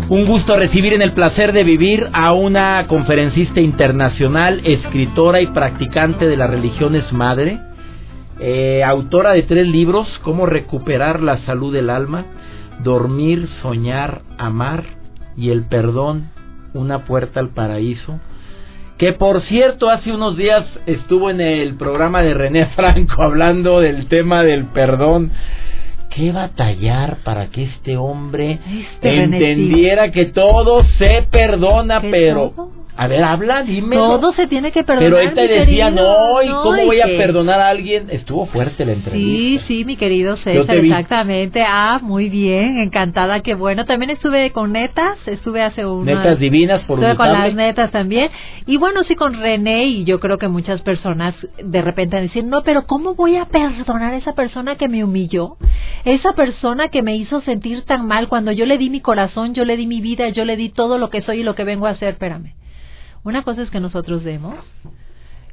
Un 0.09 0.27
gusto 0.27 0.57
recibir 0.57 0.93
en 0.93 1.01
el 1.01 1.13
placer 1.13 1.53
de 1.53 1.65
vivir 1.65 2.07
a 2.13 2.33
una 2.33 2.87
conferencista 2.87 3.61
internacional, 3.61 4.61
escritora 4.65 5.41
y 5.41 5.47
practicante 5.47 6.29
de 6.29 6.37
las 6.37 6.51
religiones 6.51 7.11
madre, 7.13 7.59
eh, 8.39 8.83
autora 8.85 9.33
de 9.33 9.45
tres 9.45 9.67
libros, 9.67 10.07
Cómo 10.23 10.45
recuperar 10.45 11.23
la 11.23 11.39
salud 11.47 11.73
del 11.73 11.89
alma, 11.89 12.27
Dormir, 12.83 13.49
Soñar, 13.63 14.23
Amar 14.39 14.85
y 15.37 15.51
el 15.51 15.65
Perdón, 15.65 16.31
una 16.75 17.05
puerta 17.05 17.41
al 17.41 17.51
paraíso 17.51 18.21
que 19.03 19.13
por 19.13 19.43
cierto 19.43 19.91
hace 19.91 20.13
unos 20.13 20.37
días 20.37 20.65
estuvo 20.87 21.29
en 21.29 21.41
el 21.41 21.75
programa 21.75 22.23
de 22.23 22.35
René 22.35 22.67
Franco 22.77 23.21
hablando 23.21 23.81
del 23.81 24.07
tema 24.07 24.45
del 24.45 24.67
perdón. 24.67 25.33
¿Qué 26.15 26.31
batallar 26.31 27.17
para 27.25 27.49
que 27.49 27.65
este 27.65 27.97
hombre 27.97 28.61
este 29.01 29.25
entendiera 29.25 30.13
que 30.13 30.27
todo 30.27 30.85
se 30.99 31.27
perdona, 31.33 32.01
pero 32.01 32.53
a 32.95 33.07
ver, 33.07 33.25
habla, 33.25 33.63
dime. 33.63 33.97
Todo 33.97 34.35
se 34.35 34.47
tiene 34.47 34.71
que 34.71 34.85
perdonar. 34.85 35.11
Pero 35.11 35.21
él 35.21 35.35
te 35.35 35.49
decía, 35.49 35.91
no, 35.91 36.43
¿y 36.43 36.49
cómo 36.49 36.85
voy 36.85 37.01
a 37.01 37.07
perdonar 37.07 37.59
a 37.59 37.69
alguien? 37.69 38.11
Estuvo 38.11 38.45
fuerte 38.47 38.85
la 38.85 38.93
entrevista. 38.93 39.17
Sí, 39.17 39.61
sí, 39.67 39.85
mi 39.87 39.97
querido 39.97 40.37
César, 40.37 40.77
exactamente. 40.77 41.65
Ah, 41.67 42.01
muy 42.03 42.29
bien, 42.29 42.77
encantada, 42.77 43.41
qué 43.41 43.55
bueno. 43.55 43.87
También 43.87 44.11
estuve 44.11 44.51
con 44.51 44.73
Netas, 44.73 45.17
estuve 45.27 45.63
hace 45.63 45.87
un. 45.87 46.05
Netas 46.05 46.39
divinas, 46.39 46.83
por 46.83 46.99
Estuve 46.99 47.17
con 47.17 47.33
las 47.33 47.55
Netas 47.55 47.91
también. 47.93 48.31
Y 48.67 48.77
bueno, 48.77 49.05
sí, 49.05 49.15
con 49.15 49.41
René, 49.41 49.85
y 49.85 50.05
yo 50.05 50.21
creo 50.21 50.37
que 50.37 50.49
muchas 50.49 50.83
personas 50.83 51.35
de 51.63 51.81
repente 51.81 52.17
van 52.17 52.25
a 52.25 52.27
decir, 52.27 52.45
no, 52.45 52.63
pero 52.63 52.87
¿cómo 52.87 53.15
voy 53.15 53.37
a 53.37 53.47
perdonar 53.47 54.13
a 54.13 54.17
esa 54.19 54.35
persona 54.35 54.77
que 54.77 54.89
me 54.89 55.03
humilló? 55.03 55.57
Esa 56.05 56.35
persona 56.35 56.89
que 56.89 57.03
me 57.03 57.17
hizo 57.17 57.41
sentir 57.41 57.85
tan 57.85 58.07
mal 58.07 58.29
cuando 58.29 58.53
yo 58.53 58.67
le 58.67 58.77
di 58.77 58.91
mi 58.91 59.01
corazón, 59.01 59.55
yo 59.55 59.65
le 59.65 59.79
di 59.79 59.87
mi 59.87 60.03
vida, 60.03 60.29
yo 60.29 60.45
le 60.45 60.57
di 60.57 60.69
todo 60.69 60.99
lo 60.99 61.09
que 61.09 61.23
soy 61.23 61.41
y 61.41 61.43
lo 61.43 61.55
que 61.55 61.65
vengo 61.65 61.87
a 61.87 61.91
hacer, 61.91 62.11
espérame. 62.11 62.53
Una 63.25 63.43
cosa 63.43 63.63
es 63.63 63.71
que 63.71 63.81
nosotros 63.81 64.25
demos 64.25 64.57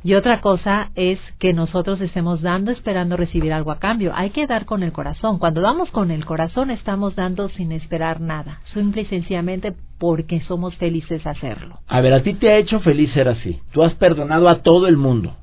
y 0.02 0.14
otra 0.14 0.40
cosa 0.40 0.92
es 0.96 1.20
que 1.40 1.54
nosotros 1.54 2.00
estemos 2.00 2.42
dando 2.42 2.72
esperando 2.72 3.18
recibir 3.18 3.52
algo 3.52 3.72
a 3.72 3.80
cambio. 3.80 4.14
Hay 4.16 4.30
que 4.30 4.48
dar 4.48 4.66
con 4.66 4.82
el 4.82 4.94
corazón. 4.94 5.40
Cuando 5.40 5.60
damos 5.60 5.92
con 5.92 6.10
el 6.10 6.26
corazón 6.26 6.72
estamos 6.72 7.16
dando 7.16 7.50
sin 7.50 7.74
esperar 7.74 8.22
nada, 8.22 8.62
simple 8.74 9.02
y 9.02 9.06
sencillamente 9.06 9.74
porque 9.98 10.40
somos 10.42 10.76
felices 10.78 11.28
hacerlo. 11.28 11.80
A 11.88 12.00
ver, 12.00 12.14
a 12.14 12.24
ti 12.24 12.34
te 12.34 12.50
ha 12.50 12.58
hecho 12.58 12.80
feliz 12.80 13.12
ser 13.12 13.28
así. 13.28 13.60
Tú 13.72 13.84
has 13.84 13.94
perdonado 13.96 14.48
a 14.48 14.62
todo 14.62 14.88
el 14.88 14.96
mundo. 14.96 15.36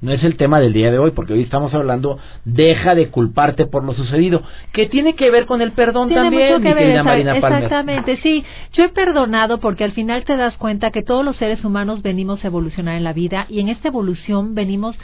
No 0.00 0.12
es 0.12 0.22
el 0.22 0.36
tema 0.36 0.60
del 0.60 0.72
día 0.72 0.92
de 0.92 0.98
hoy, 0.98 1.10
porque 1.10 1.32
hoy 1.32 1.42
estamos 1.42 1.74
hablando, 1.74 2.18
deja 2.44 2.94
de 2.94 3.08
culparte 3.08 3.66
por 3.66 3.82
lo 3.82 3.94
sucedido, 3.94 4.42
que 4.72 4.86
tiene 4.86 5.16
que 5.16 5.30
ver 5.30 5.46
con 5.46 5.60
el 5.60 5.72
perdón 5.72 6.08
también, 6.08 6.62
mi 6.62 6.72
querida 6.72 7.02
Marina 7.02 7.36
Exactamente, 7.36 8.16
sí. 8.18 8.44
Yo 8.72 8.84
he 8.84 8.88
perdonado 8.90 9.58
porque 9.58 9.82
al 9.82 9.92
final 9.92 10.24
te 10.24 10.36
das 10.36 10.56
cuenta 10.56 10.92
que 10.92 11.02
todos 11.02 11.24
los 11.24 11.36
seres 11.36 11.64
humanos 11.64 12.02
venimos 12.02 12.44
a 12.44 12.46
evolucionar 12.46 12.96
en 12.96 13.02
la 13.02 13.12
vida 13.12 13.46
y 13.48 13.58
en 13.58 13.68
esta 13.68 13.88
evolución 13.88 14.54
venimos 14.54 14.96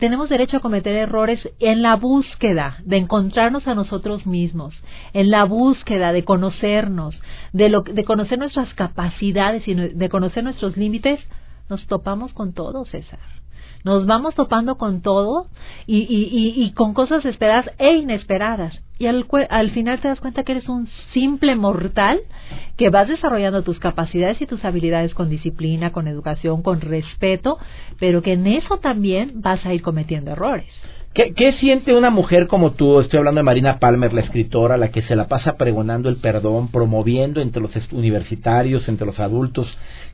tenemos 0.00 0.28
derecho 0.28 0.56
a 0.56 0.60
cometer 0.60 0.96
errores 0.96 1.38
en 1.60 1.82
la 1.82 1.94
búsqueda 1.94 2.78
de 2.84 2.96
encontrarnos 2.96 3.68
a 3.68 3.76
nosotros 3.76 4.26
mismos, 4.26 4.74
en 5.12 5.30
la 5.30 5.44
búsqueda 5.44 6.12
de 6.12 6.24
conocernos, 6.24 7.16
de, 7.52 7.68
lo, 7.68 7.82
de 7.82 8.02
conocer 8.02 8.40
nuestras 8.40 8.74
capacidades 8.74 9.68
y 9.68 9.74
de 9.74 10.08
conocer 10.08 10.42
nuestros 10.42 10.76
límites, 10.76 11.20
nos 11.70 11.86
topamos 11.86 12.32
con 12.32 12.54
todo, 12.54 12.84
César. 12.86 13.37
Nos 13.84 14.06
vamos 14.06 14.34
topando 14.34 14.76
con 14.76 15.02
todo 15.02 15.46
y, 15.86 15.98
y, 15.98 16.62
y, 16.62 16.72
con 16.72 16.94
cosas 16.94 17.24
esperadas 17.24 17.70
e 17.78 17.94
inesperadas. 17.94 18.74
Y 18.98 19.06
al, 19.06 19.26
al 19.48 19.70
final 19.70 20.00
te 20.00 20.08
das 20.08 20.20
cuenta 20.20 20.42
que 20.42 20.52
eres 20.52 20.68
un 20.68 20.88
simple 21.12 21.54
mortal 21.54 22.20
que 22.76 22.90
vas 22.90 23.08
desarrollando 23.08 23.62
tus 23.62 23.78
capacidades 23.78 24.40
y 24.42 24.46
tus 24.46 24.64
habilidades 24.64 25.14
con 25.14 25.30
disciplina, 25.30 25.92
con 25.92 26.08
educación, 26.08 26.62
con 26.62 26.80
respeto, 26.80 27.58
pero 28.00 28.22
que 28.22 28.32
en 28.32 28.46
eso 28.46 28.78
también 28.78 29.40
vas 29.40 29.64
a 29.64 29.72
ir 29.72 29.82
cometiendo 29.82 30.32
errores. 30.32 30.68
¿Qué, 31.14 31.32
¿Qué, 31.34 31.52
siente 31.54 31.94
una 31.94 32.10
mujer 32.10 32.46
como 32.46 32.72
tú? 32.72 33.00
Estoy 33.00 33.18
hablando 33.18 33.40
de 33.40 33.44
Marina 33.44 33.78
Palmer, 33.80 34.12
la 34.12 34.20
escritora, 34.20 34.76
la 34.76 34.90
que 34.90 35.02
se 35.02 35.16
la 35.16 35.26
pasa 35.26 35.56
pregonando 35.56 36.08
el 36.08 36.16
perdón, 36.16 36.70
promoviendo 36.70 37.40
entre 37.40 37.62
los 37.62 37.72
universitarios, 37.92 38.86
entre 38.88 39.06
los 39.06 39.18
adultos, 39.18 39.66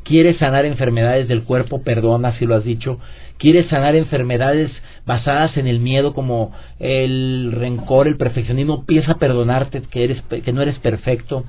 quiere 0.05 0.39
sanar 0.39 0.65
enfermedades 0.65 1.29
del 1.29 1.43
cuerpo, 1.43 1.83
perdona 1.83 2.39
si 2.39 2.47
lo 2.47 2.55
has 2.55 2.65
dicho, 2.65 3.01
quieres 3.39 3.67
sanar 3.67 3.97
enfermedades 3.97 4.71
basadas 5.05 5.57
en 5.57 5.67
el 5.67 5.81
miedo 5.81 6.15
como 6.15 6.53
el 6.79 7.53
rencor, 7.53 8.07
el 8.07 8.17
perfeccionismo, 8.17 8.77
empieza 8.77 9.13
a 9.13 9.19
perdonarte 9.19 9.83
que 9.83 10.05
eres 10.05 10.23
que 10.23 10.53
no 10.53 10.63
eres 10.63 10.79
perfecto. 10.79 11.45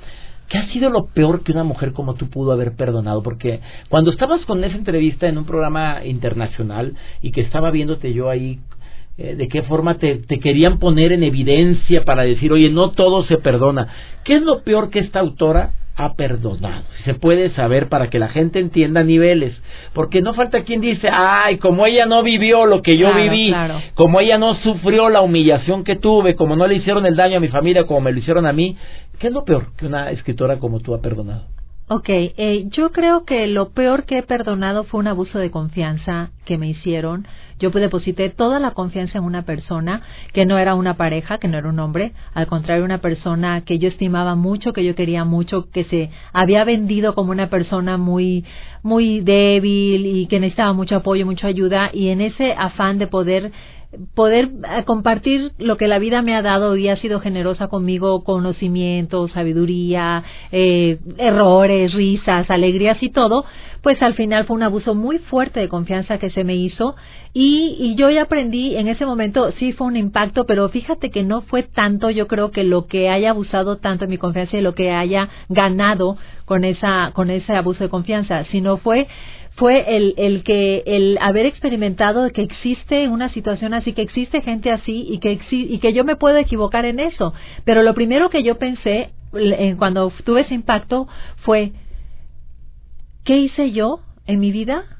¿Qué 0.49 0.59
ha 0.59 0.67
sido 0.67 0.91
lo 0.91 1.07
peor 1.07 1.43
que 1.43 1.51
una 1.51 1.63
mujer 1.63 1.93
como 1.93 2.13
tú 2.13 2.29
pudo 2.29 2.51
haber 2.51 2.75
perdonado? 2.75 3.23
Porque 3.23 3.61
cuando 3.89 4.11
estabas 4.11 4.45
con 4.45 4.63
esa 4.63 4.77
entrevista 4.77 5.27
en 5.27 5.39
un 5.39 5.45
programa 5.45 6.05
internacional 6.05 6.93
y 7.21 7.31
que 7.31 7.41
estaba 7.41 7.71
viéndote 7.71 8.13
yo 8.13 8.29
ahí, 8.29 8.59
eh, 9.17 9.35
de 9.35 9.47
qué 9.47 9.63
forma 9.63 9.97
te, 9.97 10.15
te 10.15 10.39
querían 10.39 10.79
poner 10.79 11.11
en 11.11 11.23
evidencia 11.23 12.03
para 12.03 12.23
decir, 12.23 12.51
oye, 12.51 12.69
no 12.69 12.91
todo 12.91 13.23
se 13.25 13.37
perdona. 13.37 13.87
¿Qué 14.23 14.35
es 14.35 14.41
lo 14.41 14.63
peor 14.63 14.89
que 14.89 14.99
esta 14.99 15.19
autora 15.19 15.71
ha 15.97 16.15
perdonado. 16.15 16.83
Se 17.05 17.13
puede 17.13 17.51
saber 17.51 17.87
para 17.87 18.09
que 18.09 18.19
la 18.19 18.27
gente 18.27 18.59
entienda 18.59 19.03
niveles, 19.03 19.55
porque 19.93 20.21
no 20.21 20.33
falta 20.33 20.63
quien 20.63 20.81
dice, 20.81 21.07
ay, 21.11 21.57
como 21.57 21.85
ella 21.85 22.05
no 22.05 22.21
vivió 22.21 22.65
lo 22.65 22.81
que 22.81 22.97
yo 22.97 23.13
viví, 23.13 23.53
como 23.93 24.19
ella 24.19 24.37
no 24.37 24.55
sufrió 24.55 25.09
la 25.09 25.21
humillación 25.21 25.83
que 25.83 25.95
tuve, 25.95 26.35
como 26.35 26.55
no 26.55 26.67
le 26.67 26.75
hicieron 26.75 27.05
el 27.05 27.15
daño 27.15 27.37
a 27.37 27.39
mi 27.39 27.47
familia 27.47 27.85
como 27.85 28.01
me 28.01 28.11
lo 28.11 28.19
hicieron 28.19 28.45
a 28.45 28.51
mí, 28.51 28.77
¿qué 29.19 29.27
es 29.27 29.33
lo 29.33 29.45
peor 29.45 29.67
que 29.77 29.85
una 29.85 30.11
escritora 30.11 30.57
como 30.57 30.81
tú 30.81 30.93
ha 30.93 31.01
perdonado? 31.01 31.45
Ok, 31.87 32.09
eh, 32.09 32.65
yo 32.71 32.91
creo 32.91 33.25
que 33.25 33.47
lo 33.47 33.69
peor 33.69 34.05
que 34.05 34.17
he 34.17 34.23
perdonado 34.23 34.83
fue 34.85 34.99
un 34.99 35.07
abuso 35.07 35.37
de 35.39 35.51
confianza 35.51 36.31
que 36.45 36.57
me 36.57 36.69
hicieron. 36.69 37.27
Yo 37.59 37.71
deposité 37.71 38.29
toda 38.29 38.59
la 38.59 38.71
confianza 38.71 39.17
en 39.17 39.23
una 39.23 39.43
persona 39.43 40.01
que 40.33 40.45
no 40.45 40.57
era 40.57 40.75
una 40.75 40.95
pareja, 40.95 41.37
que 41.37 41.47
no 41.47 41.57
era 41.57 41.69
un 41.69 41.79
hombre, 41.79 42.13
al 42.33 42.47
contrario, 42.47 42.83
una 42.83 42.99
persona 42.99 43.61
que 43.61 43.79
yo 43.79 43.87
estimaba 43.87 44.35
mucho, 44.35 44.73
que 44.73 44.83
yo 44.83 44.95
quería 44.95 45.25
mucho, 45.25 45.69
que 45.71 45.83
se 45.85 46.09
había 46.33 46.63
vendido 46.63 47.15
como 47.15 47.31
una 47.31 47.47
persona 47.47 47.97
muy, 47.97 48.45
muy 48.83 49.21
débil 49.21 50.05
y 50.05 50.27
que 50.27 50.39
necesitaba 50.39 50.73
mucho 50.73 50.97
apoyo, 50.97 51.25
mucha 51.25 51.47
ayuda, 51.47 51.89
y 51.93 52.09
en 52.09 52.21
ese 52.21 52.53
afán 52.53 52.97
de 52.97 53.07
poder 53.07 53.51
poder 54.13 54.45
eh, 54.45 54.83
compartir 54.85 55.51
lo 55.57 55.77
que 55.77 55.87
la 55.87 55.99
vida 55.99 56.21
me 56.21 56.35
ha 56.35 56.41
dado 56.41 56.75
y 56.75 56.89
ha 56.89 56.97
sido 56.97 57.19
generosa 57.19 57.67
conmigo, 57.67 58.23
conocimiento, 58.23 59.27
sabiduría, 59.29 60.23
eh, 60.51 60.99
errores, 61.17 61.93
risas, 61.93 62.49
alegrías 62.49 63.01
y 63.01 63.09
todo, 63.09 63.45
pues 63.81 64.01
al 64.01 64.15
final 64.15 64.45
fue 64.45 64.55
un 64.55 64.63
abuso 64.63 64.95
muy 64.95 65.19
fuerte 65.19 65.59
de 65.59 65.69
confianza 65.69 66.17
que 66.17 66.29
se 66.35 66.43
me 66.43 66.55
hizo 66.55 66.95
y, 67.33 67.75
y 67.79 67.95
yo 67.95 68.09
ya 68.09 68.23
aprendí 68.23 68.77
en 68.77 68.87
ese 68.87 69.05
momento, 69.05 69.51
sí 69.59 69.73
fue 69.73 69.87
un 69.87 69.97
impacto, 69.97 70.45
pero 70.45 70.69
fíjate 70.69 71.09
que 71.09 71.23
no 71.23 71.41
fue 71.41 71.63
tanto, 71.63 72.09
yo 72.09 72.27
creo 72.27 72.51
que 72.51 72.63
lo 72.63 72.85
que 72.85 73.09
haya 73.09 73.31
abusado 73.31 73.77
tanto 73.77 74.05
de 74.05 74.09
mi 74.09 74.17
confianza 74.17 74.55
y 74.57 74.61
lo 74.61 74.73
que 74.75 74.91
haya 74.91 75.27
ganado 75.49 76.17
con 76.45 76.63
esa, 76.63 77.11
con 77.13 77.29
ese 77.29 77.53
abuso 77.53 77.83
de 77.83 77.89
confianza, 77.89 78.45
sino 78.51 78.77
fue 78.77 79.07
fue 79.55 79.95
el, 79.95 80.13
el 80.17 80.43
que 80.43 80.83
el 80.85 81.17
haber 81.21 81.45
experimentado 81.45 82.29
que 82.31 82.41
existe 82.41 83.07
una 83.07 83.29
situación 83.29 83.73
así, 83.73 83.93
que 83.93 84.01
existe 84.01 84.41
gente 84.41 84.71
así 84.71 85.05
y 85.09 85.19
que, 85.19 85.39
y 85.49 85.79
que 85.79 85.93
yo 85.93 86.03
me 86.03 86.17
puedo 86.17 86.37
equivocar 86.37 86.85
en 86.85 86.99
eso. 86.99 87.33
Pero 87.63 87.81
lo 87.81 87.93
primero 87.93 88.29
que 88.29 88.43
yo 88.43 88.55
pensé 88.55 89.11
cuando 89.77 90.11
tuve 90.23 90.41
ese 90.41 90.53
impacto 90.53 91.07
fue, 91.37 91.71
¿qué 93.23 93.37
hice 93.37 93.71
yo 93.71 93.99
en 94.27 94.39
mi 94.39 94.51
vida 94.51 94.94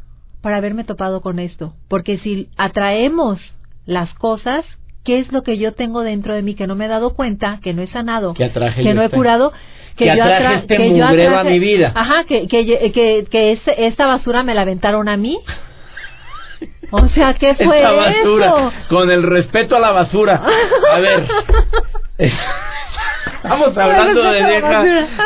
para 0.46 0.58
haberme 0.58 0.84
topado 0.84 1.22
con 1.22 1.40
esto? 1.40 1.74
Porque 1.90 2.20
si 2.20 2.50
atraemos 2.56 3.42
las 3.88 4.14
cosas, 4.14 4.64
¿qué 5.04 5.18
es 5.18 5.32
lo 5.32 5.42
que 5.42 5.58
yo 5.58 5.74
tengo 5.74 6.04
dentro 6.04 6.36
de 6.36 6.44
mí 6.44 6.54
que 6.54 6.68
no 6.68 6.76
me 6.76 6.86
he 6.86 6.88
dado 6.88 7.16
cuenta, 7.16 7.60
que 7.64 7.74
no 7.74 7.82
he 7.82 7.88
sanado, 7.88 8.36
que 8.36 8.94
no 8.94 9.02
he 9.02 9.10
curado? 9.10 9.54
que, 9.98 10.06
yo 10.06 10.24
atraje 10.24 10.56
este 10.58 10.78
que 10.78 10.96
yo 10.96 11.04
atraje, 11.04 11.36
a 11.36 11.44
mi 11.46 11.58
vida. 11.58 11.92
Ajá, 11.96 12.26
que, 12.26 12.46
que, 12.46 12.92
que, 12.92 13.26
que 13.28 13.60
esta 13.78 14.06
basura 14.06 14.44
me 14.44 14.54
la 14.54 14.62
aventaron 14.62 15.10
a 15.10 15.18
mí. 15.18 15.40
O 16.92 17.08
sea, 17.10 17.34
¿qué 17.34 17.56
fue 17.56 17.78
Esta 17.78 17.94
basura, 17.94 18.46
eso? 18.46 18.72
con 18.90 19.10
el 19.10 19.24
respeto 19.24 19.76
a 19.76 19.80
la 19.80 19.94
basura. 19.94 20.44
A 20.94 21.00
ver. 21.00 21.28
Estamos 23.46 23.78
hablando 23.78 24.24
de 24.24 24.44
deja, 24.44 24.84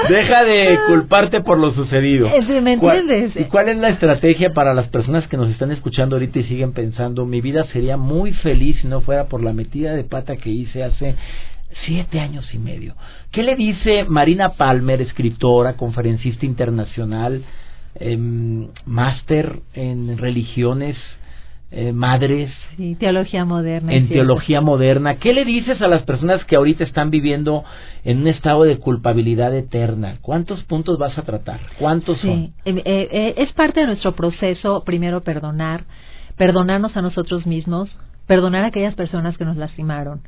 deja 0.10 0.44
de 0.44 0.80
culparte 0.88 1.42
por 1.42 1.58
lo 1.58 1.72
sucedido. 1.72 2.28
Eh, 2.28 2.62
¿Me 2.62 2.74
entiendes? 2.74 3.32
¿Y 3.36 3.46
cuál 3.46 3.70
es 3.70 3.78
la 3.78 3.90
estrategia 3.90 4.54
para 4.54 4.74
las 4.74 4.88
personas 4.88 5.26
que 5.30 5.38
nos 5.38 5.50
están 5.50 5.72
escuchando 5.72 6.18
ahorita 6.18 6.40
y 6.40 6.44
siguen 6.44 6.74
pensando, 6.74 7.26
mi 7.26 7.40
vida 7.40 7.64
sería 7.72 7.96
muy 7.96 8.34
feliz 8.34 8.78
si 8.82 8.88
no 8.88 9.00
fuera 9.02 9.28
por 9.28 9.42
la 9.42 9.54
metida 9.54 9.94
de 9.96 10.04
pata 10.04 10.36
que 10.36 10.50
hice 10.50 10.84
hace 10.84 11.16
siete 11.86 12.20
años 12.20 12.54
y 12.54 12.60
medio? 12.60 12.96
¿Qué 13.32 13.42
le 13.42 13.56
dice 13.56 14.04
Marina 14.04 14.50
Palmer, 14.50 15.02
escritora, 15.02 15.78
conferencista 15.78 16.46
internacional, 16.46 17.44
eh, 17.96 18.18
máster 18.86 19.60
en 19.74 20.18
religiones, 20.18 20.98
eh, 21.72 21.94
madres. 21.94 22.52
Sí, 22.78 22.96
teología 22.96 23.46
moderna. 23.46 23.94
En 23.94 24.10
teología 24.10 24.60
moderna. 24.60 25.16
¿Qué 25.16 25.34
le 25.34 25.46
dices 25.46 25.82
a 25.82 25.88
las 25.88 26.02
personas 26.02 26.44
que 26.46 26.56
ahorita 26.56 26.84
están 26.84 27.12
viviendo 27.12 27.64
en 28.04 28.20
un 28.22 28.28
estado 28.28 28.64
de 28.64 28.80
culpabilidad 28.80 29.54
eterna? 29.56 30.18
¿Cuántos 30.22 30.64
puntos 30.64 30.98
vas 30.98 31.18
a 31.18 31.22
tratar? 31.22 31.60
¿Cuántos 31.78 32.20
sí. 32.22 32.28
son? 32.28 32.54
Eh, 32.66 32.82
eh, 32.86 33.34
es 33.38 33.54
parte 33.54 33.82
de 33.82 33.86
nuestro 33.86 34.14
proceso, 34.14 34.84
primero 34.84 35.22
perdonar, 35.22 35.84
perdonarnos 36.38 36.98
a 36.98 37.04
nosotros 37.04 37.46
mismos, 37.46 37.96
perdonar 38.26 38.64
a 38.64 38.68
aquellas 38.68 38.96
personas 38.96 39.38
que 39.38 39.46
nos 39.46 39.56
lastimaron. 39.56 40.22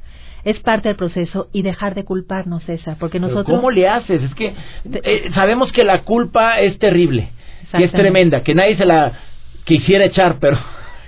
Es 0.44 0.60
parte 0.60 0.90
del 0.90 0.96
proceso 0.96 1.48
y 1.54 1.64
dejar 1.64 1.96
de 1.96 2.04
culparnos, 2.04 2.64
César, 2.64 2.98
porque 3.00 3.20
nosotros... 3.20 3.46
¿Pero 3.46 3.58
¿Cómo 3.58 3.72
le 3.72 3.88
haces? 3.88 4.22
Es 4.24 4.36
que 4.36 4.54
eh, 4.86 5.32
sabemos 5.34 5.72
que 5.72 5.84
la 5.84 6.02
culpa 6.02 6.60
es 6.60 6.78
terrible, 6.78 7.30
que 7.72 7.84
es 7.84 7.92
tremenda, 7.92 8.42
que 8.42 8.56
nadie 8.56 8.76
se 8.76 8.86
la 8.86 9.14
quisiera 9.66 10.06
echar, 10.06 10.38
pero 10.40 10.58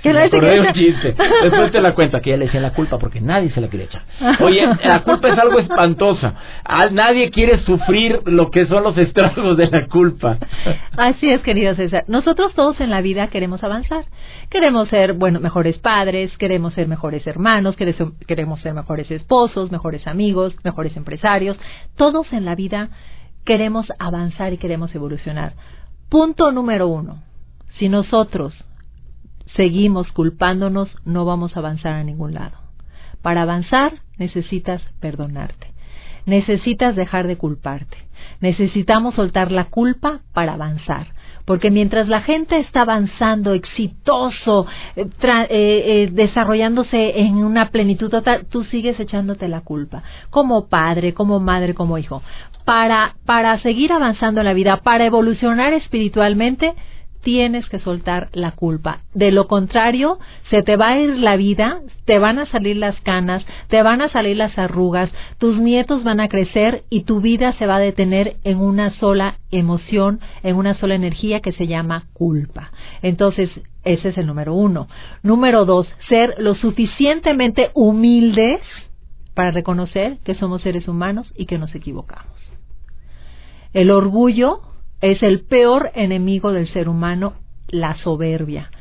que 0.04 0.10
acordé 0.10 0.52
de 0.52 0.60
un 0.60 0.74
chiste. 0.74 1.16
Después 1.44 1.72
te 1.72 1.82
la 1.82 1.96
cuento, 1.96 2.22
que 2.22 2.30
ella 2.32 2.38
le 2.38 2.46
decía 2.46 2.60
la 2.60 2.74
culpa 2.74 3.00
porque 3.00 3.22
nadie 3.22 3.50
se 3.52 3.62
la 3.62 3.70
quiere 3.70 3.86
echar. 3.86 4.04
Oye, 4.42 4.68
la 4.84 5.02
culpa 5.02 5.30
es 5.30 5.40
algo 5.40 5.60
espantosa. 5.60 6.36
Nadie 6.92 7.32
quiere 7.32 7.60
sufrir 7.60 8.20
lo 8.26 8.52
que 8.52 8.66
son 8.66 8.84
los 8.84 8.98
estragos 8.98 9.56
de 9.56 9.68
la 9.68 9.88
culpa. 9.88 10.38
Así 10.98 11.30
es, 11.30 11.42
querido 11.42 11.74
César. 11.76 12.04
Nosotros 12.08 12.54
todos 12.54 12.82
en 12.82 12.90
la 12.90 13.02
vida 13.02 13.28
queremos 13.28 13.64
avanzar. 13.64 14.04
Queremos 14.50 14.90
ser, 14.90 15.14
bueno, 15.14 15.40
mejores 15.40 15.78
padres, 15.80 16.38
queremos 16.38 16.74
ser 16.74 16.88
mejores 16.88 17.26
hermanos, 17.26 17.78
queremos 17.78 18.62
ser 18.62 18.74
mejores 18.74 19.10
esposos, 19.10 19.72
mejores 19.72 20.06
amigos, 20.06 20.54
mejores 20.64 20.98
empresarios. 20.98 21.58
Todos 21.96 22.32
en 22.34 22.44
la 22.44 22.56
vida 22.56 22.90
queremos 23.46 23.92
avanzar 24.00 24.52
y 24.52 24.58
queremos 24.58 24.94
evolucionar. 24.94 25.54
Punto 26.10 26.52
número 26.52 26.88
uno. 26.88 27.24
Si 27.80 27.88
nosotros 27.88 28.54
seguimos 29.56 30.12
culpándonos, 30.12 30.90
no 31.06 31.26
vamos 31.26 31.56
a 31.56 31.60
avanzar 31.60 31.94
a 31.94 32.04
ningún 32.04 32.34
lado. 32.34 32.58
Para 33.22 33.44
avanzar 33.44 34.02
necesitas 34.18 34.82
perdonarte. 35.00 35.74
Necesitas 36.26 36.96
dejar 36.96 37.28
de 37.28 37.38
culparte. 37.38 37.98
Necesitamos 38.40 39.16
soltar 39.16 39.52
la 39.52 39.66
culpa 39.66 40.22
para 40.34 40.54
avanzar. 40.54 41.08
Porque 41.46 41.72
mientras 41.72 42.08
la 42.08 42.22
gente 42.22 42.58
está 42.60 42.82
avanzando, 42.82 43.54
exitoso, 43.54 44.66
eh, 44.96 45.06
eh, 45.22 45.48
eh, 45.50 46.10
desarrollándose 46.12 47.20
en 47.20 47.44
una 47.44 47.70
plenitud 47.70 48.10
total, 48.10 48.46
tú 48.50 48.64
sigues 48.66 48.98
echándote 49.00 49.50
la 49.50 49.62
culpa. 49.62 50.04
Como 50.30 50.68
padre, 50.68 51.14
como 51.14 51.42
madre, 51.42 51.74
como 51.74 51.98
hijo. 51.98 52.22
Para, 52.64 53.16
para 53.26 53.60
seguir 53.60 53.92
avanzando 53.92 54.40
en 54.40 54.46
la 54.46 54.54
vida, 54.54 54.78
para 54.78 55.06
evolucionar 55.06 55.74
espiritualmente, 55.74 56.74
tienes 57.24 57.68
que 57.70 57.80
soltar 57.80 58.30
la 58.34 58.52
culpa. 58.52 59.00
De 59.14 59.32
lo 59.32 59.48
contrario, 59.48 60.20
se 60.50 60.62
te 60.62 60.76
va 60.76 60.90
a 60.90 61.00
ir 61.00 61.18
la 61.18 61.36
vida, 61.36 61.80
te 62.06 62.20
van 62.20 62.38
a 62.38 62.46
salir 62.46 62.78
las 62.78 63.00
canas, 63.02 63.44
te 63.70 63.82
van 63.82 64.02
a 64.02 64.10
salir 64.10 64.38
las 64.38 64.58
arrugas, 64.58 65.10
tus 65.38 65.58
nietos 65.58 66.04
van 66.04 66.20
a 66.20 66.28
crecer 66.28 66.84
y 66.90 67.04
tu 67.04 67.22
vida 67.22 67.54
se 67.54 67.66
va 67.66 67.78
a 67.78 67.80
detener 67.80 68.36
en 68.44 68.60
una 68.60 68.92
sola 69.00 69.38
emoción, 69.52 70.20
en 70.44 70.58
una 70.58 70.76
sola 70.76 70.96
energía 70.96 71.40
que 71.40 71.54
se 71.54 71.68
llama 71.68 72.06
culpa. 72.14 72.72
Entonces, 73.02 73.50
ese 73.84 74.10
es 74.10 74.18
el 74.18 74.28
número 74.28 74.54
uno. 74.54 74.88
Número 75.24 75.66
dos, 75.66 75.88
ser 76.10 76.36
lo 76.38 76.56
suficientemente 76.56 77.72
humildes 77.74 78.60
para 79.34 79.52
reconocer 79.52 80.18
que 80.24 80.36
somos 80.36 80.62
seres 80.62 80.88
humanos 80.88 81.34
y 81.36 81.46
que 81.46 81.58
nos 81.58 81.74
equivocamos. 81.74 82.34
El 83.74 83.90
orgullo 83.90 84.73
es 85.04 85.22
el 85.22 85.42
peor 85.42 85.92
enemigo 85.96 86.54
del 86.54 86.66
ser 86.70 86.88
humano, 86.88 87.34
la 87.68 87.98
soberbia. 87.98 88.72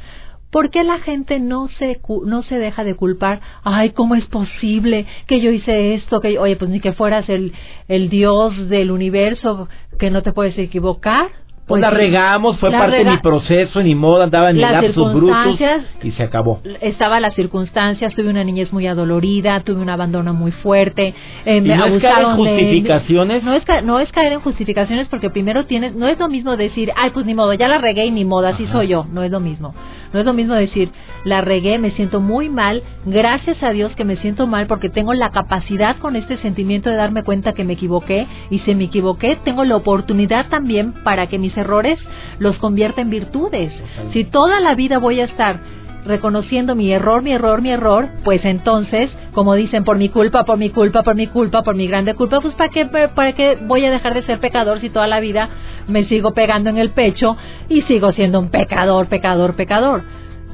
¿Por 0.53 0.71
qué 0.71 0.85
la 0.85 1.01
gente 1.01 1.41
no 1.41 1.67
se, 1.67 2.01
no 2.25 2.45
se 2.45 2.59
deja 2.59 2.85
de 2.85 2.95
culpar? 2.95 3.41
Ay, 3.65 3.91
¿cómo 3.91 4.15
es 4.15 4.25
posible 4.27 5.07
que 5.27 5.41
yo 5.41 5.51
hice 5.51 5.95
esto? 5.95 6.21
Que, 6.21 6.39
oye, 6.39 6.55
pues 6.55 6.71
ni 6.71 6.79
que 6.79 6.93
fueras 6.93 7.29
el, 7.29 7.53
el 7.89 8.09
Dios 8.09 8.69
del 8.69 8.93
universo, 8.93 9.69
que 9.99 10.11
no 10.11 10.23
te 10.23 10.33
puedes 10.33 10.57
equivocar. 10.59 11.42
Pues, 11.73 11.81
la 11.81 11.91
regamos, 11.91 12.59
fue 12.59 12.71
parte 12.71 12.99
de 12.99 13.11
mi 13.11 13.17
proceso, 13.19 13.83
ni 13.83 13.95
modo, 13.95 14.23
andaba 14.23 14.51
en 14.51 14.61
lapsus 14.61 15.15
brutos 15.15 15.59
y 16.03 16.11
se 16.13 16.23
acabó. 16.23 16.61
Estaba 16.81 17.19
las 17.19 17.35
circunstancias, 17.35 18.15
tuve 18.15 18.29
una 18.29 18.45
niñez 18.45 18.73
muy 18.73 18.87
adolorida, 18.87 19.61
tuve 19.61 19.81
un 19.81 19.89
abandono 19.89 20.35
muy 20.35 20.53
fuerte. 20.53 21.15
Eh, 21.47 21.57
¿Y 21.57 21.61
no 21.61 21.87
es 21.87 22.03
caer 22.03 22.27
en 22.27 22.37
justificaciones? 22.37 23.43
no, 23.43 23.55
es 23.55 23.65
no 23.85 24.01
es 24.01 24.13
caer 24.13 24.33
en 24.35 24.41
justificaciones 24.41 25.09
porque 25.09 25.31
primero 25.31 25.65
tienes, 25.65 25.95
no 25.95 26.09
es 26.09 26.19
lo 26.19 26.29
mismo 26.29 26.57
decir, 26.57 26.93
ay, 26.97 27.11
pues 27.11 27.25
ni 27.25 27.35
modo, 27.35 27.55
ya 27.55 27.69
la 27.69 27.79
regué 27.79 28.05
y 28.07 28.11
ni 28.11 28.25
modo, 28.25 28.49
así 28.49 28.67
soy 28.67 28.89
yo, 28.89 29.07
no 29.11 29.23
es 29.23 29.31
lo 29.31 29.41
mismo. 29.41 29.75
No 30.13 30.21
es 30.21 30.27
lo 30.27 30.35
mismo 30.35 30.53
decir, 30.53 30.91
la 31.25 31.41
regué, 31.41 31.79
me 31.79 31.93
siento 31.93 32.21
muy 32.21 32.51
mal, 32.51 32.83
gracias 33.07 33.63
a 33.63 33.71
Dios 33.71 33.93
que 33.97 34.05
me 34.05 34.17
siento 34.17 34.47
mal 34.47 34.67
porque 34.67 34.91
tengo 34.91 35.15
la 35.15 35.31
capacidad 35.31 35.97
con 35.97 36.17
este 36.17 36.37
sentimiento 36.39 36.91
de 36.91 36.97
darme 36.97 37.23
cuenta 37.23 37.55
que 37.55 37.65
me 37.65 37.73
equivoqué 37.73 38.27
y 38.51 38.59
si 38.61 38.75
me 38.75 38.85
equivoqué, 38.85 39.39
tengo 39.43 39.65
la 39.65 39.77
oportunidad 39.77 40.49
también 40.49 40.93
para 41.03 41.29
que 41.29 41.39
mis 41.39 41.57
errores 41.63 41.99
los 42.39 42.59
convierta 42.59 43.01
en 43.01 43.11
virtudes. 43.11 43.73
Si 44.13 44.25
toda 44.25 44.61
la 44.61 44.75
vida 44.75 44.99
voy 44.99 45.21
a 45.21 45.25
estar 45.25 45.61
reconociendo 46.05 46.75
mi 46.75 46.93
error, 46.93 47.23
mi 47.23 47.33
error, 47.33 47.63
mi 47.63 47.71
error, 47.71 48.09
pues 48.25 48.45
entonces, 48.45 49.11
como 49.33 49.55
dicen, 49.55 49.85
por 49.85 49.99
mi 49.99 50.09
culpa, 50.09 50.45
por 50.45 50.59
mi 50.59 50.71
culpa, 50.71 51.03
por 51.03 51.15
mi 51.15 51.27
culpa, 51.27 51.63
por 51.63 51.75
mi 51.75 51.87
grande 51.87 52.15
culpa, 52.15 52.41
pues 52.41 52.55
¿para 52.55 52.71
qué, 52.71 52.87
para 52.87 53.33
qué 53.33 53.59
voy 53.63 53.85
a 53.85 53.91
dejar 53.91 54.15
de 54.15 54.23
ser 54.23 54.41
pecador 54.41 54.81
si 54.81 54.91
toda 54.91 55.07
la 55.07 55.21
vida 55.21 55.49
me 55.87 56.05
sigo 56.07 56.33
pegando 56.33 56.71
en 56.71 56.79
el 56.79 56.91
pecho 56.91 57.37
y 57.69 57.83
sigo 57.83 58.13
siendo 58.13 58.41
un 58.41 58.51
pecador, 58.51 59.07
pecador, 59.07 59.55
pecador? 59.55 60.03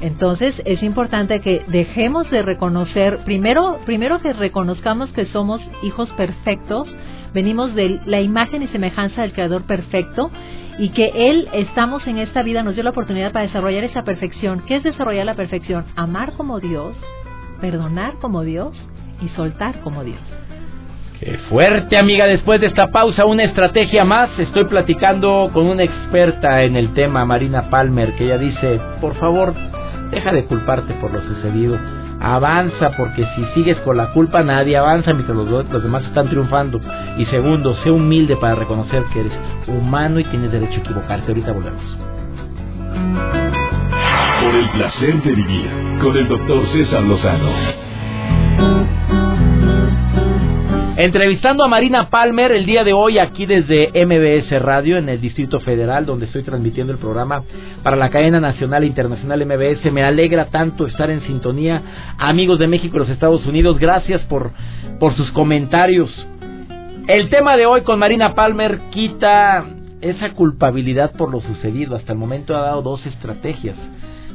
Entonces 0.00 0.54
es 0.64 0.82
importante 0.82 1.40
que 1.40 1.62
dejemos 1.68 2.30
de 2.30 2.42
reconocer, 2.42 3.18
primero, 3.24 3.78
primero 3.84 4.20
que 4.20 4.32
reconozcamos 4.32 5.10
que 5.10 5.26
somos 5.26 5.60
hijos 5.82 6.08
perfectos, 6.10 6.88
venimos 7.32 7.74
de 7.74 8.00
la 8.06 8.20
imagen 8.20 8.62
y 8.62 8.68
semejanza 8.68 9.22
del 9.22 9.32
Creador 9.32 9.62
perfecto 9.62 10.30
y 10.78 10.90
que 10.90 11.30
Él, 11.30 11.48
estamos 11.52 12.06
en 12.06 12.18
esta 12.18 12.42
vida, 12.42 12.62
nos 12.62 12.74
dio 12.74 12.84
la 12.84 12.90
oportunidad 12.90 13.32
para 13.32 13.46
desarrollar 13.46 13.84
esa 13.84 14.04
perfección. 14.04 14.62
¿Qué 14.66 14.76
es 14.76 14.84
desarrollar 14.84 15.26
la 15.26 15.34
perfección? 15.34 15.84
Amar 15.96 16.34
como 16.34 16.60
Dios, 16.60 16.96
perdonar 17.60 18.14
como 18.20 18.42
Dios 18.42 18.80
y 19.20 19.28
soltar 19.30 19.80
como 19.80 20.04
Dios. 20.04 20.20
Qué 21.18 21.36
fuerte, 21.48 21.96
amiga. 21.96 22.26
Después 22.26 22.60
de 22.60 22.68
esta 22.68 22.92
pausa, 22.92 23.24
una 23.24 23.42
estrategia 23.42 24.04
más. 24.04 24.30
Estoy 24.38 24.66
platicando 24.66 25.50
con 25.52 25.66
una 25.66 25.82
experta 25.82 26.62
en 26.62 26.76
el 26.76 26.94
tema, 26.94 27.24
Marina 27.24 27.68
Palmer, 27.70 28.12
que 28.12 28.26
ella 28.26 28.38
dice, 28.38 28.80
por 29.00 29.16
favor, 29.16 29.52
deja 30.12 30.32
de 30.32 30.44
culparte 30.44 30.94
por 30.94 31.12
lo 31.12 31.20
sucedido 31.22 31.97
avanza 32.20 32.90
porque 32.96 33.26
si 33.34 33.44
sigues 33.54 33.78
con 33.80 33.96
la 33.96 34.12
culpa 34.12 34.42
nadie 34.42 34.76
avanza 34.76 35.12
mientras 35.12 35.36
los, 35.36 35.82
demás 35.82 36.04
están 36.04 36.28
triunfando. 36.28 36.80
Y 37.16 37.26
segundo, 37.26 37.74
sé 37.82 37.90
humilde 37.90 38.36
para 38.36 38.54
reconocer 38.54 39.04
que 39.12 39.20
eres 39.20 39.32
humano 39.66 40.20
y 40.20 40.24
tienes 40.24 40.52
derecho 40.52 40.78
a 40.78 40.80
equivocarte. 40.80 41.28
Ahorita 41.28 41.52
volvemos. 41.52 41.96
Por 44.42 44.54
el 44.54 44.68
placer 44.70 45.22
de 45.22 45.32
vivir 45.32 45.70
con 46.00 46.16
el 46.16 46.28
doctor 46.28 46.66
César 46.72 47.02
Lozano. 47.02 47.50
Entrevistando 50.98 51.62
a 51.62 51.68
Marina 51.68 52.10
Palmer 52.10 52.50
el 52.50 52.66
día 52.66 52.82
de 52.82 52.92
hoy 52.92 53.20
aquí 53.20 53.46
desde 53.46 53.92
MBS 54.04 54.60
Radio 54.60 54.96
en 54.96 55.08
el 55.08 55.20
Distrito 55.20 55.60
Federal 55.60 56.04
donde 56.04 56.26
estoy 56.26 56.42
transmitiendo 56.42 56.92
el 56.92 56.98
programa 56.98 57.44
para 57.84 57.94
la 57.94 58.10
cadena 58.10 58.40
nacional 58.40 58.82
e 58.82 58.88
internacional 58.88 59.46
MBS. 59.46 59.92
Me 59.92 60.02
alegra 60.02 60.46
tanto 60.46 60.88
estar 60.88 61.08
en 61.08 61.20
sintonía. 61.20 62.14
Amigos 62.18 62.58
de 62.58 62.66
México 62.66 62.96
y 62.96 62.98
los 62.98 63.10
Estados 63.10 63.46
Unidos, 63.46 63.78
gracias 63.78 64.22
por, 64.22 64.50
por 64.98 65.14
sus 65.14 65.30
comentarios. 65.30 66.10
El 67.06 67.30
tema 67.30 67.56
de 67.56 67.66
hoy 67.66 67.82
con 67.82 68.00
Marina 68.00 68.34
Palmer 68.34 68.80
quita 68.90 69.66
esa 70.00 70.32
culpabilidad 70.32 71.12
por 71.12 71.30
lo 71.30 71.40
sucedido. 71.42 71.94
Hasta 71.94 72.10
el 72.10 72.18
momento 72.18 72.56
ha 72.56 72.62
dado 72.62 72.82
dos 72.82 73.06
estrategias. 73.06 73.76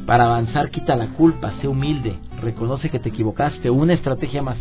Para 0.06 0.28
avanzar, 0.28 0.70
quita 0.70 0.96
la 0.96 1.08
culpa, 1.08 1.56
sé 1.60 1.68
humilde, 1.68 2.16
reconoce 2.42 2.90
que 2.90 3.00
te 3.00 3.10
equivocaste. 3.10 3.70
Una 3.70 3.94
estrategia 3.94 4.42
más 4.42 4.58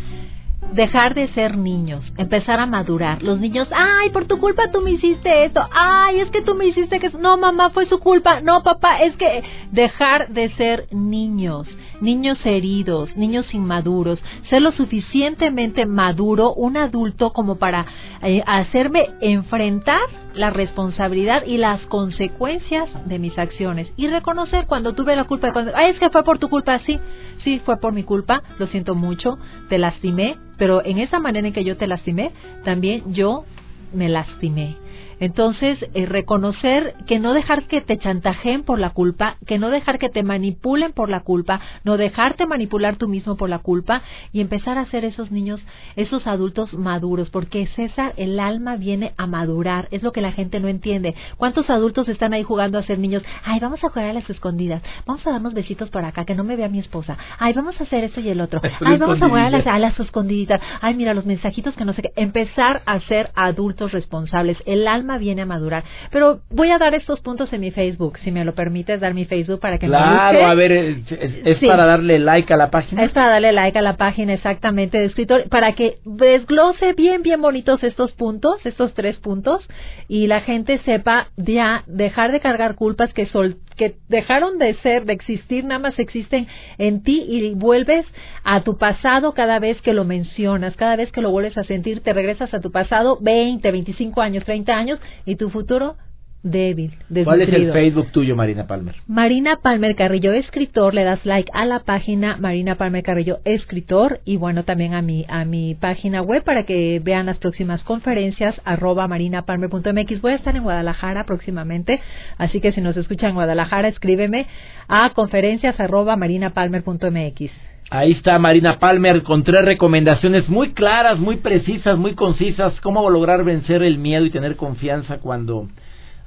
dejar 0.73 1.13
de 1.13 1.27
ser 1.29 1.57
niños, 1.57 2.03
empezar 2.17 2.59
a 2.59 2.65
madurar. 2.65 3.21
Los 3.21 3.39
niños, 3.39 3.67
ay, 3.71 4.09
por 4.09 4.25
tu 4.25 4.39
culpa 4.39 4.71
tú 4.71 4.81
me 4.81 4.91
hiciste 4.91 5.45
esto, 5.45 5.61
ay, 5.71 6.19
es 6.19 6.29
que 6.29 6.41
tú 6.41 6.55
me 6.55 6.65
hiciste 6.65 6.99
que... 6.99 7.09
No, 7.11 7.37
mamá, 7.37 7.69
fue 7.69 7.85
su 7.85 7.99
culpa, 7.99 8.41
no, 8.41 8.63
papá, 8.63 8.99
es 8.99 9.15
que 9.15 9.43
dejar 9.71 10.29
de 10.29 10.49
ser 10.51 10.87
niños, 10.91 11.67
niños 12.01 12.39
heridos, 12.45 13.15
niños 13.15 13.53
inmaduros, 13.53 14.19
ser 14.49 14.61
lo 14.61 14.71
suficientemente 14.71 15.85
maduro, 15.85 16.53
un 16.53 16.77
adulto 16.77 17.31
como 17.33 17.55
para 17.55 17.85
eh, 18.21 18.43
hacerme 18.45 19.09
enfrentar 19.21 20.22
la 20.35 20.49
responsabilidad 20.49 21.43
y 21.45 21.57
las 21.57 21.81
consecuencias 21.87 22.89
de 23.07 23.19
mis 23.19 23.37
acciones 23.37 23.87
y 23.97 24.07
reconocer 24.07 24.65
cuando 24.67 24.93
tuve 24.93 25.15
la 25.15 25.25
culpa, 25.25 25.51
cuando, 25.53 25.71
ay, 25.75 25.91
es 25.91 25.99
que 25.99 26.09
fue 26.09 26.23
por 26.23 26.39
tu 26.39 26.49
culpa, 26.49 26.79
sí, 26.79 26.99
sí, 27.43 27.61
fue 27.63 27.77
por 27.77 27.93
mi 27.93 28.03
culpa, 28.03 28.41
lo 28.57 28.67
siento 28.67 28.95
mucho, 28.95 29.37
te 29.69 29.77
lastimé, 29.77 30.37
pero 30.57 30.83
en 30.83 30.99
esa 30.99 31.19
manera 31.19 31.47
en 31.47 31.53
que 31.53 31.63
yo 31.63 31.77
te 31.77 31.87
lastimé, 31.87 32.31
también 32.63 33.13
yo 33.13 33.45
me 33.93 34.09
lastimé. 34.09 34.75
Entonces, 35.23 35.79
eh, 35.93 36.05
reconocer 36.05 36.95
que 37.07 37.17
no 37.17 37.33
dejar 37.33 37.63
que 37.67 37.79
te 37.79 37.97
chantajeen 37.97 38.63
por 38.63 38.77
la 38.77 38.89
culpa, 38.89 39.37
que 39.47 39.57
no 39.57 39.69
dejar 39.69 39.97
que 39.97 40.09
te 40.09 40.21
manipulen 40.21 40.91
por 40.91 41.07
la 41.07 41.21
culpa, 41.21 41.61
no 41.85 41.95
dejarte 41.95 42.45
manipular 42.45 42.97
tú 42.97 43.07
mismo 43.07 43.37
por 43.37 43.49
la 43.49 43.59
culpa 43.59 44.01
y 44.33 44.41
empezar 44.41 44.77
a 44.77 44.85
ser 44.87 45.05
esos 45.05 45.31
niños, 45.31 45.65
esos 45.95 46.27
adultos 46.27 46.73
maduros, 46.73 47.29
porque 47.29 47.67
César, 47.67 48.11
el 48.17 48.37
alma 48.37 48.75
viene 48.75 49.13
a 49.15 49.25
madurar, 49.25 49.87
es 49.91 50.03
lo 50.03 50.11
que 50.11 50.19
la 50.19 50.33
gente 50.33 50.59
no 50.59 50.67
entiende. 50.67 51.15
¿Cuántos 51.37 51.69
adultos 51.69 52.09
están 52.09 52.33
ahí 52.33 52.43
jugando 52.43 52.77
a 52.77 52.83
ser 52.83 52.99
niños? 52.99 53.23
Ay, 53.45 53.61
vamos 53.61 53.81
a 53.81 53.87
jugar 53.87 54.07
a 54.09 54.13
las 54.13 54.29
escondidas, 54.29 54.83
vamos 55.05 55.25
a 55.25 55.31
darnos 55.31 55.53
besitos 55.53 55.89
por 55.89 56.03
acá, 56.03 56.25
que 56.25 56.35
no 56.35 56.43
me 56.43 56.57
vea 56.57 56.67
mi 56.67 56.79
esposa. 56.79 57.17
Ay, 57.39 57.53
vamos 57.53 57.79
a 57.79 57.85
hacer 57.85 58.03
esto 58.03 58.19
y 58.19 58.27
el 58.27 58.41
otro. 58.41 58.59
Ay, 58.61 58.97
vamos 58.97 59.21
a 59.21 59.29
jugar 59.29 59.45
a 59.45 59.49
las, 59.51 59.67
a 59.67 59.79
las 59.79 59.97
escondiditas. 59.97 60.59
Ay, 60.81 60.95
mira 60.95 61.13
los 61.13 61.25
mensajitos 61.25 61.75
que 61.75 61.85
no 61.85 61.93
sé 61.93 62.01
qué. 62.01 62.11
Empezar 62.17 62.81
a 62.85 62.99
ser 62.99 63.31
adultos 63.35 63.93
responsables. 63.93 64.57
El 64.65 64.85
alma 64.85 65.12
viene 65.17 65.43
a 65.43 65.45
madurar. 65.45 65.83
Pero 66.11 66.41
voy 66.49 66.71
a 66.71 66.77
dar 66.77 66.93
estos 66.95 67.21
puntos 67.21 67.51
en 67.53 67.61
mi 67.61 67.71
Facebook, 67.71 68.17
si 68.23 68.31
me 68.31 68.45
lo 68.45 68.53
permites, 68.53 68.99
dar 68.99 69.13
mi 69.13 69.25
Facebook 69.25 69.59
para 69.59 69.77
que 69.77 69.87
claro, 69.87 70.39
me 70.39 70.45
a 70.45 70.53
ver, 70.53 70.71
es, 70.71 71.59
para 71.59 71.85
darle 71.85 72.19
like 72.19 72.53
a 72.53 72.57
la 72.57 72.69
página. 72.69 73.03
Es 73.03 73.11
para 73.11 73.29
darle 73.29 73.51
like 73.51 73.77
a 73.77 73.81
la 73.81 73.97
página, 73.97 74.33
exactamente, 74.33 74.97
de 74.97 75.05
escritor, 75.05 75.49
para 75.49 75.73
que 75.73 75.95
desglose 76.05 76.93
bien, 76.93 77.21
bien 77.21 77.41
bonitos 77.41 77.83
estos 77.83 78.11
puntos, 78.13 78.65
estos 78.65 78.93
tres 78.93 79.17
puntos, 79.17 79.67
y 80.07 80.27
la 80.27 80.41
gente 80.41 80.79
sepa 80.79 81.27
ya 81.37 81.83
dejar 81.87 82.31
de 82.31 82.39
cargar 82.39 82.75
culpas 82.75 83.13
que 83.13 83.25
sol, 83.27 83.57
que 83.75 83.95
dejaron 84.09 84.57
de 84.57 84.73
ser, 84.75 85.05
de 85.05 85.13
existir, 85.13 85.63
nada 85.63 85.79
más 85.79 85.99
existen 85.99 86.47
en 86.77 87.03
ti 87.03 87.23
y 87.27 87.53
vuelves 87.53 88.05
a 88.43 88.61
tu 88.61 88.77
pasado 88.77 89.33
cada 89.33 89.59
vez 89.59 89.81
que 89.81 89.93
lo 89.93 90.05
mencionas, 90.05 90.75
cada 90.75 90.95
vez 90.95 91.11
que 91.11 91.21
lo 91.21 91.31
vuelves 91.31 91.57
a 91.57 91.63
sentir, 91.63 92.01
te 92.01 92.13
regresas 92.13 92.53
a 92.53 92.59
tu 92.59 92.71
pasado 92.71 93.17
20, 93.21 93.71
25 93.71 94.21
años, 94.21 94.43
30 94.45 94.73
años 94.73 94.99
y 95.25 95.35
tu 95.35 95.49
futuro 95.49 95.95
débil. 96.43 96.91
Desnutrido. 97.09 97.25
¿Cuál 97.25 97.41
es 97.41 97.53
el 97.53 97.71
Facebook 97.71 98.11
tuyo, 98.11 98.35
Marina 98.35 98.67
Palmer? 98.67 98.95
Marina 99.07 99.57
Palmer 99.61 99.95
Carrillo, 99.95 100.33
escritor. 100.33 100.93
Le 100.93 101.03
das 101.03 101.25
like 101.25 101.49
a 101.53 101.65
la 101.65 101.79
página 101.79 102.37
Marina 102.37 102.75
Palmer 102.75 103.01
Carrillo, 103.01 103.39
escritor. 103.45 104.19
Y 104.25 104.37
bueno, 104.37 104.63
también 104.63 104.93
a 104.93 105.01
mi, 105.01 105.25
a 105.27 105.45
mi 105.45 105.75
página 105.75 106.21
web 106.21 106.43
para 106.43 106.63
que 106.63 107.01
vean 107.03 107.25
las 107.25 107.37
próximas 107.37 107.81
conferencias, 107.83 108.55
arroba 108.65 109.07
marinapalmer.mx. 109.07 110.21
Voy 110.21 110.33
a 110.33 110.35
estar 110.35 110.55
en 110.55 110.63
Guadalajara 110.63 111.23
próximamente. 111.23 112.01
Así 112.37 112.59
que 112.59 112.73
si 112.73 112.81
nos 112.81 112.97
escuchan 112.97 113.29
en 113.29 113.35
Guadalajara, 113.35 113.87
escríbeme 113.87 114.45
a 114.87 115.09
conferencias 115.11 115.79
arroba 115.79 116.15
marinapalmer.mx. 116.17 117.51
Ahí 117.89 118.13
está 118.13 118.39
Marina 118.39 118.79
Palmer 118.79 119.23
con 119.23 119.43
tres 119.43 119.63
recomendaciones 119.63 120.49
muy 120.49 120.71
claras, 120.71 121.19
muy 121.19 121.37
precisas, 121.37 121.97
muy 121.97 122.15
concisas. 122.15 122.73
Cómo 122.81 123.07
lograr 123.09 123.43
vencer 123.43 123.83
el 123.83 123.99
miedo 123.99 124.25
y 124.25 124.31
tener 124.31 124.55
confianza 124.55 125.19
cuando 125.19 125.67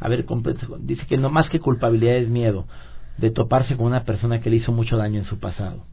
a 0.01 0.09
ver, 0.09 0.27
dice 0.81 1.07
que 1.07 1.17
no 1.17 1.31
más 1.31 1.49
que 1.49 1.61
culpabilidad 1.61 2.17
es 2.17 2.29
miedo 2.29 2.67
de 3.19 3.31
toparse 3.31 3.77
con 3.77 3.87
una 3.87 4.05
persona 4.05 4.41
que 4.41 4.51
le 4.51 4.57
hizo 4.57 4.73
mucho 4.73 4.97
daño 4.97 5.21
en 5.21 5.27
su 5.27 5.39
pasado. 5.39 5.85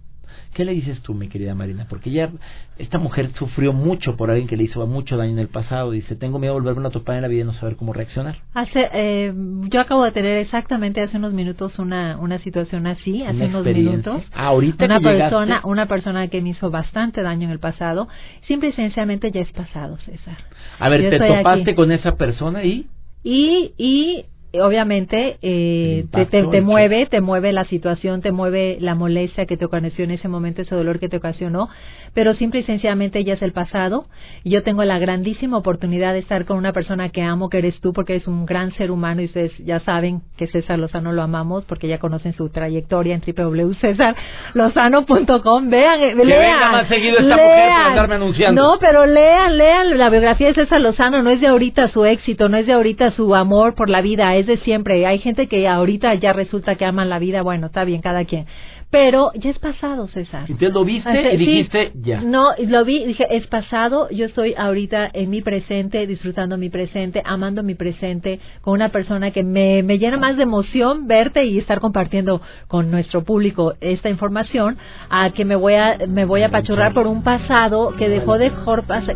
¿Qué 0.53 0.65
le 0.65 0.73
dices 0.73 1.01
tú, 1.01 1.15
mi 1.15 1.29
querida 1.29 1.55
Marina? 1.55 1.87
Porque 1.89 2.11
ya 2.11 2.29
esta 2.77 2.99
mujer 2.99 3.31
sufrió 3.39 3.73
mucho 3.73 4.15
por 4.15 4.29
alguien 4.29 4.47
que 4.47 4.55
le 4.55 4.63
hizo 4.63 4.85
mucho 4.85 5.17
daño 5.17 5.31
en 5.31 5.39
el 5.39 5.47
pasado. 5.47 5.89
Dice, 5.89 6.15
tengo 6.15 6.37
miedo 6.37 6.53
de 6.53 6.59
volverme 6.59 6.87
a 6.87 6.91
topar 6.91 7.15
en 7.15 7.23
la 7.23 7.27
vida 7.27 7.41
y 7.41 7.45
no 7.45 7.53
saber 7.53 7.75
cómo 7.75 7.91
reaccionar. 7.91 8.37
Hace, 8.53 8.87
eh, 8.93 9.33
yo 9.69 9.81
acabo 9.81 10.03
de 10.03 10.11
tener 10.11 10.37
exactamente 10.37 11.01
hace 11.01 11.17
unos 11.17 11.33
minutos 11.33 11.79
una, 11.79 12.17
una 12.19 12.37
situación 12.39 12.85
así, 12.85 13.23
hace 13.23 13.45
unos 13.45 13.65
minutos. 13.65 14.21
Ah, 14.31 14.47
ahorita 14.47 14.85
una 14.85 14.99
persona, 14.99 15.61
una 15.63 15.87
persona 15.87 16.27
que 16.27 16.39
me 16.41 16.49
hizo 16.49 16.69
bastante 16.69 17.23
daño 17.23 17.45
en 17.45 17.51
el 17.51 17.59
pasado. 17.59 18.07
Simple 18.47 18.69
y 18.69 18.73
sencillamente 18.73 19.31
ya 19.31 19.41
es 19.41 19.51
pasado, 19.53 19.97
César. 20.05 20.37
A 20.77 20.89
ver, 20.89 21.09
¿te 21.09 21.17
topaste 21.17 21.73
con 21.73 21.91
esa 21.91 22.15
persona 22.15 22.63
y? 22.63 22.87
Y, 23.23 23.73
y 23.77 24.25
obviamente 24.61 25.37
eh, 25.41 26.05
te, 26.11 26.25
te, 26.25 26.61
mueve, 26.61 27.07
te 27.07 27.21
mueve 27.21 27.51
la 27.51 27.65
situación, 27.65 28.21
te 28.21 28.31
mueve 28.31 28.77
la 28.79 28.95
molestia 28.95 29.45
que 29.45 29.57
te 29.57 29.65
ocasionó 29.65 29.83
en 29.83 30.11
ese 30.11 30.27
momento, 30.27 30.61
ese 30.61 30.75
dolor 30.75 30.99
que 30.99 31.09
te 31.09 31.17
ocasionó, 31.17 31.67
pero 32.13 32.35
simple 32.35 32.59
y 32.61 32.63
sencillamente 32.63 33.21
ya 33.23 33.33
es 33.33 33.41
el 33.41 33.53
pasado. 33.53 34.05
Yo 34.43 34.61
tengo 34.63 34.83
la 34.83 34.99
grandísima 34.99 35.57
oportunidad 35.57 36.13
de 36.13 36.19
estar 36.19 36.45
con 36.45 36.57
una 36.57 36.73
persona 36.73 37.09
que 37.09 37.23
amo, 37.23 37.49
que 37.49 37.57
eres 37.57 37.81
tú, 37.81 37.91
porque 37.93 38.13
eres 38.13 38.27
un 38.27 38.45
gran 38.45 38.71
ser 38.73 38.91
humano 38.91 39.23
y 39.23 39.25
ustedes 39.25 39.51
ya 39.57 39.79
saben 39.79 40.21
que 40.37 40.45
César 40.47 40.77
Lozano 40.77 41.11
lo 41.11 41.23
amamos, 41.23 41.65
porque 41.65 41.87
ya 41.87 41.97
conocen 41.97 42.33
su 42.33 42.49
trayectoria 42.49 43.15
en 43.15 43.23
www.cesarlozano.com. 43.25 45.69
Vean, 45.69 46.01
eh, 46.01 46.13
lean. 46.15 46.71
más 46.71 46.87
seguido 46.87 47.17
esta 47.17 47.35
mujer 47.35 47.71
para 47.95 48.15
anunciando. 48.15 48.61
No, 48.61 48.77
pero 48.79 49.07
lean, 49.07 49.57
lean 49.57 49.97
la 49.97 50.09
biografía 50.09 50.47
de 50.47 50.53
César 50.53 50.81
Lozano, 50.81 51.23
no 51.23 51.31
es 51.31 51.41
de 51.41 51.47
ahorita 51.47 51.89
su 51.89 52.05
éxito, 52.05 52.47
no 52.49 52.57
es 52.57 52.67
de 52.67 52.73
ahorita 52.73 53.09
su 53.11 53.33
amor 53.33 53.73
por 53.73 53.89
la 53.89 54.01
vida, 54.01 54.35
de 54.45 54.57
siempre. 54.57 55.05
Hay 55.05 55.19
gente 55.19 55.47
que 55.47 55.67
ahorita 55.67 56.13
ya 56.15 56.33
resulta 56.33 56.75
que 56.75 56.85
aman 56.85 57.09
la 57.09 57.19
vida, 57.19 57.41
bueno, 57.41 57.67
está 57.67 57.83
bien, 57.83 58.01
cada 58.01 58.25
quien. 58.25 58.45
Pero 58.93 59.31
ya 59.33 59.49
es 59.49 59.57
pasado, 59.57 60.07
César. 60.09 60.41
Entonces 60.41 60.71
lo 60.71 60.85
viste 60.85 61.33
y 61.33 61.37
dijiste 61.37 61.93
ya. 61.95 62.21
No, 62.21 62.49
lo 62.59 62.85
vi, 62.85 63.03
dije, 63.05 63.25
es 63.35 63.47
pasado, 63.47 64.07
yo 64.11 64.25
estoy 64.25 64.53
ahorita 64.55 65.09
en 65.11 65.31
mi 65.31 65.41
presente, 65.41 66.05
disfrutando 66.05 66.59
mi 66.59 66.69
presente, 66.69 67.23
amando 67.25 67.63
mi 67.63 67.73
presente, 67.73 68.39
con 68.61 68.75
una 68.75 68.89
persona 68.89 69.31
que 69.31 69.41
me, 69.41 69.81
me 69.81 69.97
llena 69.97 70.17
más 70.17 70.37
de 70.37 70.43
emoción 70.43 71.07
verte 71.07 71.43
y 71.45 71.57
estar 71.57 71.79
compartiendo 71.79 72.39
con 72.67 72.91
nuestro 72.91 73.23
público 73.23 73.73
esta 73.81 74.09
información, 74.09 74.77
a 75.09 75.31
que 75.31 75.43
me 75.43 75.55
voy 75.55 75.73
a, 75.73 75.97
me 76.07 76.25
voy 76.25 76.43
a 76.43 76.49
pachurrar 76.49 76.93
por 76.93 77.07
un 77.07 77.23
pasado 77.23 77.95
que 77.97 78.09
dejó 78.09 78.37
de 78.37 78.51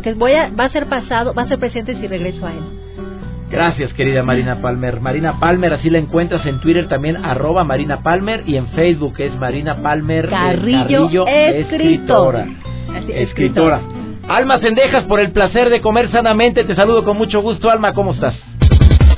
que 0.02 0.14
voy 0.14 0.32
a, 0.32 0.48
va 0.48 0.64
a 0.64 0.72
ser 0.72 0.86
pasado, 0.86 1.34
va 1.34 1.42
a 1.42 1.48
ser 1.48 1.60
presente 1.60 1.94
si 2.00 2.06
regreso 2.08 2.44
a 2.44 2.52
él. 2.52 2.87
Gracias, 3.50 3.92
querida 3.94 4.22
Marina 4.22 4.60
Palmer. 4.60 5.00
Marina 5.00 5.40
Palmer, 5.40 5.72
así 5.72 5.88
la 5.88 5.98
encuentras 5.98 6.44
en 6.46 6.60
Twitter 6.60 6.88
también, 6.88 7.24
arroba 7.24 7.64
Marina 7.64 8.02
Palmer, 8.02 8.42
y 8.46 8.56
en 8.56 8.68
Facebook 8.68 9.14
es 9.18 9.34
Marina 9.38 9.82
Palmer 9.82 10.28
Carrillo, 10.28 11.26
escritora. 11.26 12.46
escritora. 13.08 13.80
Alma 14.28 14.58
Cendejas, 14.58 15.04
por 15.04 15.20
el 15.20 15.32
placer 15.32 15.70
de 15.70 15.80
comer 15.80 16.10
sanamente, 16.10 16.64
te 16.64 16.74
saludo 16.74 17.02
con 17.04 17.16
mucho 17.16 17.40
gusto, 17.40 17.70
Alma, 17.70 17.94
¿cómo 17.94 18.12
estás? 18.12 18.34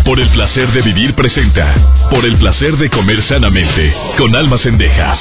Por 0.04 0.20
el 0.20 0.28
placer 0.28 0.68
de 0.68 0.82
vivir 0.82 1.14
presenta, 1.14 1.74
por 2.10 2.24
el 2.24 2.36
placer 2.36 2.76
de 2.76 2.88
comer 2.88 3.22
sanamente, 3.24 3.92
con 4.16 4.34
Alma 4.36 4.58
Cendejas. 4.58 5.18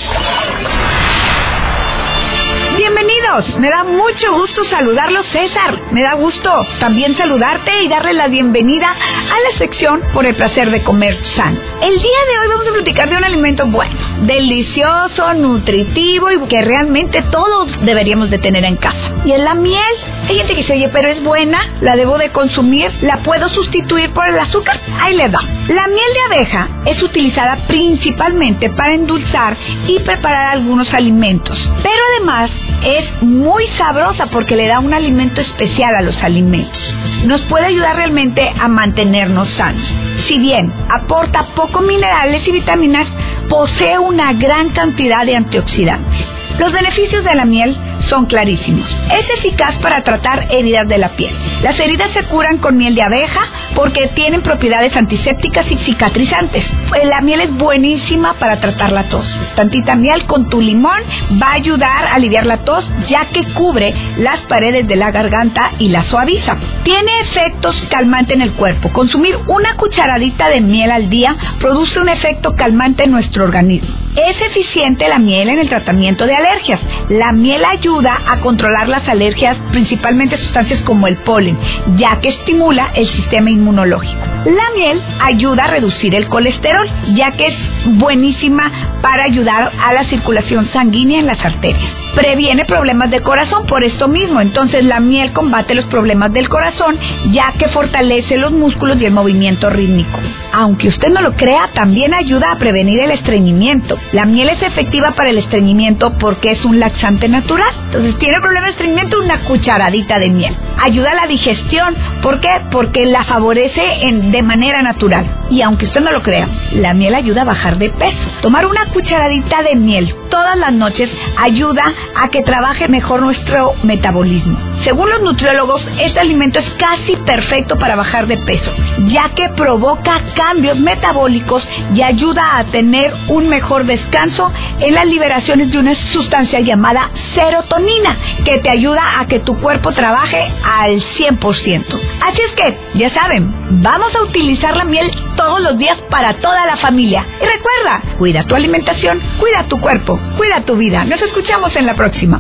Me 3.60 3.70
da 3.70 3.84
mucho 3.84 4.34
gusto 4.34 4.64
saludarlos, 4.72 5.24
César. 5.28 5.80
Me 5.92 6.02
da 6.02 6.16
gusto 6.16 6.52
también 6.80 7.16
saludarte 7.16 7.84
y 7.84 7.88
darle 7.88 8.14
la 8.14 8.28
bienvenida 8.28 8.88
a 8.88 9.52
la 9.52 9.58
sección 9.60 10.02
por 10.14 10.26
el 10.26 10.34
placer 10.34 10.72
de 10.72 10.82
comer 10.84 11.16
sano. 11.36 11.60
El 11.80 12.02
día 12.02 12.20
de 12.28 12.40
hoy 12.40 12.48
vamos 12.50 12.68
a 12.68 12.74
platicar 12.74 13.08
de 13.08 13.18
un 13.18 13.24
alimento 13.24 13.68
bueno, 13.68 13.94
delicioso, 14.22 15.36
nutritivo 15.36 16.32
y 16.32 16.48
que 16.48 16.62
realmente 16.62 17.22
todos 17.30 17.70
deberíamos 17.86 18.32
de 18.32 18.40
tener 18.40 18.66
en 18.66 18.78
casa. 18.78 19.12
Y 19.24 19.32
es 19.32 19.40
la 19.42 19.54
miel. 19.54 19.84
Hay 20.28 20.36
gente 20.36 20.54
que 20.56 20.62
dice, 20.62 20.74
oye, 20.74 20.90
pero 20.90 21.10
es 21.10 21.24
buena, 21.24 21.60
la 21.82 21.96
debo 21.96 22.18
de 22.18 22.32
consumir, 22.32 22.92
la 23.02 23.18
puedo 23.18 23.48
sustituir 23.50 24.10
por 24.12 24.28
el 24.28 24.40
azúcar. 24.40 24.80
Ahí 25.02 25.16
le 25.16 25.30
da. 25.30 25.40
La 25.68 25.88
miel 25.88 26.14
de 26.16 26.36
abeja 26.36 26.68
es 26.86 27.04
utilizada 27.04 27.58
principalmente 27.68 28.72
para 28.72 28.96
endulzar 28.96 29.56
y 29.86 30.00
preparar 30.00 30.54
algunos 30.54 30.92
alimentos, 30.96 31.58
pero 31.84 32.02
además 32.16 32.50
es 32.84 33.22
muy 33.22 33.66
sabrosa 33.78 34.28
porque 34.28 34.56
le 34.56 34.68
da 34.68 34.80
un 34.80 34.94
alimento 34.94 35.42
especial 35.42 35.96
a 35.96 36.02
los 36.02 36.22
alimentos. 36.24 36.80
Nos 37.26 37.42
puede 37.42 37.66
ayudar 37.66 37.98
realmente 37.98 38.50
a 38.60 38.68
mantenernos 38.68 39.50
sanos. 39.56 39.84
Si 40.28 40.38
bien 40.38 40.72
aporta 40.90 41.48
poco 41.56 41.82
minerales 41.82 42.48
y 42.48 42.52
vitaminas, 42.52 43.08
posee 43.50 44.00
una 44.00 44.34
gran 44.34 44.70
cantidad 44.70 45.26
de 45.26 45.36
antioxidantes. 45.36 46.28
Los 46.60 46.72
beneficios 46.72 47.24
de 47.24 47.36
la 47.36 47.46
miel 47.46 47.76
son 48.08 48.26
clarísimos. 48.26 48.88
Es 49.12 49.40
eficaz 49.40 49.76
para 49.82 50.04
tratar 50.04 50.48
heridas 50.52 50.88
de 50.88 50.98
la 50.98 51.10
piel. 51.10 51.34
Las 51.62 51.80
heridas 51.80 52.12
se 52.12 52.24
curan 52.24 52.58
con 52.58 52.78
miel 52.78 52.96
de 52.96 53.04
abeja 53.04 53.42
porque 53.76 54.08
tienen 54.16 54.42
propiedades 54.42 54.96
antisépticas 54.96 55.70
y 55.72 55.78
cicatrizantes. 55.78 56.66
Pues 56.88 57.06
la 57.06 57.22
miel 57.22 57.42
es 57.42 57.54
buenísima 57.56 58.34
para 58.36 58.60
tratar 58.60 58.92
la 58.92 59.10
tos. 59.10 59.28
Tantita 59.56 59.96
miel 59.96 60.26
con 60.26 60.50
tu 60.50 60.62
limón 60.62 61.02
va 61.42 61.52
a 61.52 61.56
ayudar 61.56 62.06
a 62.06 62.16
aliviar 62.16 62.46
la 62.46 62.60
tos 62.60 62.90
ya 63.08 63.26
que 63.34 63.44
cubre 63.54 63.94
las 64.18 64.40
paredes 64.42 64.88
de 64.88 64.96
la 64.96 65.12
garganta 65.12 65.72
y 65.80 65.90
la 65.90 66.04
suaviza. 66.04 66.58
Tiene 66.84 67.12
efectos 67.22 67.76
calmantes 67.90 68.36
en 68.36 68.42
el 68.42 68.54
cuerpo. 68.54 68.90
Consumir 68.92 69.38
una 69.48 69.76
cucharadita 69.76 70.50
de 70.50 70.62
miel 70.62 70.92
al 70.92 71.10
día 71.10 71.36
produce 71.60 72.00
un 72.00 72.10
efecto 72.10 72.56
calmante 72.56 73.04
en 73.04 73.12
nuestro 73.12 73.44
organismo. 73.44 73.90
Es 74.16 74.42
eficiente 74.42 75.08
la 75.08 75.20
miel 75.20 75.50
en 75.50 75.60
el 75.60 75.70
tratamiento 75.70 76.26
de 76.26 76.36
alergias. 76.36 76.80
La 77.10 77.32
miel 77.32 77.64
ayuda 77.64 77.89
a 77.98 78.40
controlar 78.42 78.88
las 78.88 79.08
alergias, 79.08 79.58
principalmente 79.72 80.38
sustancias 80.38 80.82
como 80.84 81.08
el 81.08 81.18
polen, 81.18 81.58
ya 81.98 82.20
que 82.22 82.30
estimula 82.30 82.92
el 82.94 83.08
sistema 83.08 83.50
inmunológico. 83.50 84.22
La 84.46 84.70
miel 84.76 85.02
ayuda 85.22 85.66
a 85.66 85.72
reducir 85.72 86.14
el 86.14 86.28
colesterol, 86.28 86.88
ya 87.16 87.32
que 87.32 87.48
es 87.48 87.56
buenísima 87.98 88.72
para 89.02 89.24
ayudar 89.24 89.72
a 89.84 89.94
la 89.94 90.04
circulación 90.06 90.70
sanguínea 90.72 91.20
en 91.20 91.26
las 91.26 91.44
arterias. 91.44 91.90
Previene 92.16 92.66
problemas 92.66 93.10
de 93.10 93.22
corazón 93.22 93.66
por 93.66 93.84
esto 93.84 94.08
mismo, 94.08 94.40
entonces 94.40 94.84
la 94.84 95.00
miel 95.00 95.34
combate 95.34 95.76
los 95.76 95.86
problemas 95.86 96.32
del 96.32 96.48
corazón, 96.48 96.98
ya 97.32 97.54
que 97.58 97.70
fortalece 97.70 98.38
los 98.38 98.52
músculos 98.52 99.02
y 99.02 99.06
el 99.06 99.12
movimiento 99.12 99.70
rítmico. 99.70 100.20
Aunque 100.54 100.90
usted 100.90 101.10
no 101.10 101.22
lo 101.22 101.34
crea, 101.34 101.70
también 101.74 102.14
ayuda 102.14 102.52
a 102.52 102.58
prevenir 102.58 103.00
el 103.00 103.12
estreñimiento. 103.12 103.98
La 104.12 104.26
miel 104.26 104.50
es 104.50 104.62
efectiva 104.62 105.12
para 105.16 105.32
el 105.32 105.38
estreñimiento 105.40 106.18
porque 106.18 106.52
es 106.52 106.64
un 106.66 106.80
laxante 106.80 107.28
natural. 107.28 107.74
Entonces, 107.86 108.18
tiene 108.20 108.40
problemas 108.40 108.68
de 108.68 108.72
estreñimiento, 108.72 109.20
una 109.20 109.40
cucharadita 109.46 110.20
de 110.20 110.30
miel. 110.30 110.56
Ayuda 110.84 111.12
a 111.12 111.16
la 111.16 111.28
digestión, 111.28 111.96
¿por 112.22 112.40
qué? 112.40 112.50
Porque 112.72 113.06
la 113.06 113.24
favorece 113.24 113.82
en, 114.02 114.32
de 114.32 114.44
manera 114.44 114.82
natural. 114.82 115.26
Y 115.50 115.62
aunque 115.62 115.86
usted 115.86 116.02
no 116.02 116.12
lo 116.12 116.22
crea, 116.22 116.48
la 116.74 116.94
miel 116.94 117.16
ayuda 117.16 117.42
a 117.42 117.46
bajar 117.46 117.78
de 117.78 117.90
peso. 117.90 118.30
Tomar 118.42 118.66
una 118.66 118.86
cucharadita 118.94 119.64
de 119.64 119.76
miel 119.76 120.14
todas 120.30 120.58
las 120.58 120.74
noches 120.74 121.10
ayuda 121.38 121.84
a 122.16 122.30
que 122.30 122.42
trabaje 122.44 122.88
mejor 122.88 123.22
nuestro 123.22 123.74
metabolismo. 123.84 124.58
Según 124.84 125.10
los 125.10 125.22
nutriólogos, 125.22 125.86
este 126.00 126.20
alimento 126.20 126.60
es 126.60 126.70
casi 126.78 127.16
perfecto 127.18 127.78
para 127.78 127.98
bajar 127.98 128.28
de 128.28 128.38
peso, 128.38 128.74
ya 129.08 129.30
que 129.36 129.50
provoca 129.50 130.22
cambios 130.36 130.80
metabólicos 130.80 131.68
y 131.94 132.02
ayuda 132.02 132.58
a 132.58 132.64
tener 132.66 133.14
un 133.28 133.50
mejor 133.50 133.86
descanso 133.86 134.52
en 134.80 134.94
las 134.94 135.06
liberaciones 135.06 135.72
de 135.72 135.80
una 135.80 135.96
sustancia 136.14 136.62
llamada 136.62 137.10
serotonina, 137.36 138.18
que 138.46 138.60
te 138.60 138.70
ayuda 138.70 139.20
a 139.20 139.28
que 139.28 139.40
tu 139.40 139.60
cuerpo 139.60 139.92
trabaje 139.92 140.42
al 140.64 141.02
100%. 141.18 141.86
Así 142.26 142.42
es 142.42 142.52
que, 142.56 142.78
ya 142.96 143.10
saben, 143.10 143.82
vamos 143.82 144.16
a 144.16 144.24
utilizar 144.24 144.78
la 144.78 144.86
miel 144.86 145.12
todos 145.36 145.62
los 145.62 145.78
días 145.78 145.98
para 146.10 146.34
toda 146.36 146.66
la 146.66 146.78
familia. 146.78 147.26
Y 147.42 147.46
recuerda, 147.46 148.02
cuida 148.18 148.44
tu 148.46 148.56
alimentación, 148.56 149.20
cuida 149.40 149.68
tu 149.68 149.78
cuerpo, 149.80 150.18
cuida 150.38 150.62
tu 150.62 150.78
vida. 150.78 151.04
Nos 151.04 151.22
escuchamos 151.22 151.76
en 151.76 151.86
la 151.86 151.96
próxima. 151.96 152.40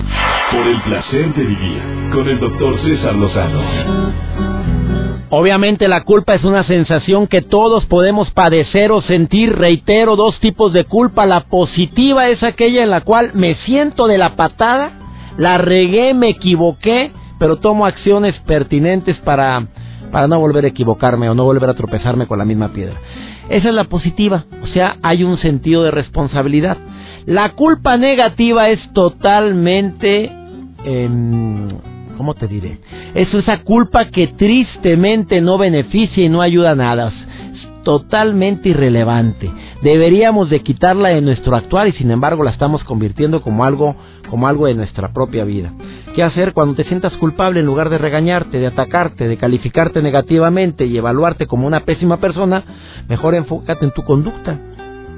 Por 0.51 0.65
el 0.65 0.81
placer 0.81 1.33
de 1.33 1.43
vivir 1.43 1.98
con 2.11 2.27
el 2.27 2.39
doctor 2.39 2.79
César 2.81 3.15
Lozano. 3.15 3.59
Obviamente 5.31 5.87
la 5.87 6.03
culpa 6.03 6.33
es 6.33 6.43
una 6.43 6.63
sensación 6.63 7.27
que 7.27 7.41
todos 7.41 7.85
podemos 7.85 8.31
padecer 8.31 8.91
o 8.91 9.01
sentir. 9.01 9.55
Reitero, 9.55 10.15
dos 10.15 10.39
tipos 10.39 10.73
de 10.73 10.85
culpa. 10.85 11.27
La 11.27 11.41
positiva 11.41 12.29
es 12.29 12.41
aquella 12.41 12.83
en 12.83 12.89
la 12.89 13.01
cual 13.01 13.31
me 13.35 13.55
siento 13.65 14.07
de 14.07 14.17
la 14.17 14.35
patada, 14.35 14.91
la 15.37 15.59
regué, 15.59 16.15
me 16.15 16.29
equivoqué, 16.29 17.11
pero 17.37 17.57
tomo 17.57 17.85
acciones 17.85 18.35
pertinentes 18.47 19.17
para, 19.17 19.67
para 20.11 20.27
no 20.27 20.39
volver 20.39 20.65
a 20.65 20.69
equivocarme 20.69 21.29
o 21.29 21.35
no 21.35 21.43
volver 21.43 21.69
a 21.69 21.75
tropezarme 21.75 22.25
con 22.25 22.39
la 22.39 22.45
misma 22.45 22.69
piedra. 22.69 22.95
Esa 23.49 23.69
es 23.69 23.75
la 23.75 23.83
positiva, 23.83 24.45
o 24.63 24.67
sea, 24.67 24.97
hay 25.03 25.23
un 25.23 25.37
sentido 25.37 25.83
de 25.83 25.91
responsabilidad. 25.91 26.77
La 27.25 27.49
culpa 27.51 27.97
negativa 27.97 28.69
es 28.69 28.79
totalmente... 28.93 30.31
Em, 30.85 31.88
¿Cómo 32.19 32.33
te 32.33 32.47
diré? 32.47 32.79
Es 33.15 33.33
esa 33.33 33.59
culpa 33.63 34.09
que 34.09 34.27
tristemente 34.27 35.39
no 35.39 35.57
beneficia 35.57 36.21
y 36.21 36.27
no 36.27 36.41
ayuda 36.41 36.71
a 36.71 36.75
nada. 36.75 37.13
Es 37.53 37.83
totalmente 37.85 38.67
irrelevante. 38.67 39.49
Deberíamos 39.81 40.49
de 40.49 40.59
quitarla 40.59 41.09
de 41.09 41.21
nuestro 41.21 41.55
actuar 41.55 41.87
y 41.87 41.93
sin 41.93 42.11
embargo 42.11 42.43
la 42.43 42.51
estamos 42.51 42.83
convirtiendo 42.83 43.41
como 43.41 43.63
algo, 43.63 43.95
como 44.29 44.49
algo 44.49 44.65
de 44.65 44.73
nuestra 44.73 45.13
propia 45.13 45.45
vida. 45.45 45.71
¿Qué 46.13 46.21
hacer 46.21 46.51
cuando 46.51 46.75
te 46.75 46.83
sientas 46.83 47.15
culpable 47.15 47.61
en 47.61 47.65
lugar 47.65 47.89
de 47.89 47.97
regañarte, 47.97 48.59
de 48.59 48.67
atacarte, 48.67 49.29
de 49.29 49.37
calificarte 49.37 50.01
negativamente 50.01 50.85
y 50.85 50.97
evaluarte 50.97 51.47
como 51.47 51.67
una 51.67 51.85
pésima 51.85 52.17
persona? 52.17 52.65
Mejor 53.07 53.33
enfócate 53.33 53.85
en 53.85 53.91
tu 53.91 54.03
conducta. 54.03 54.59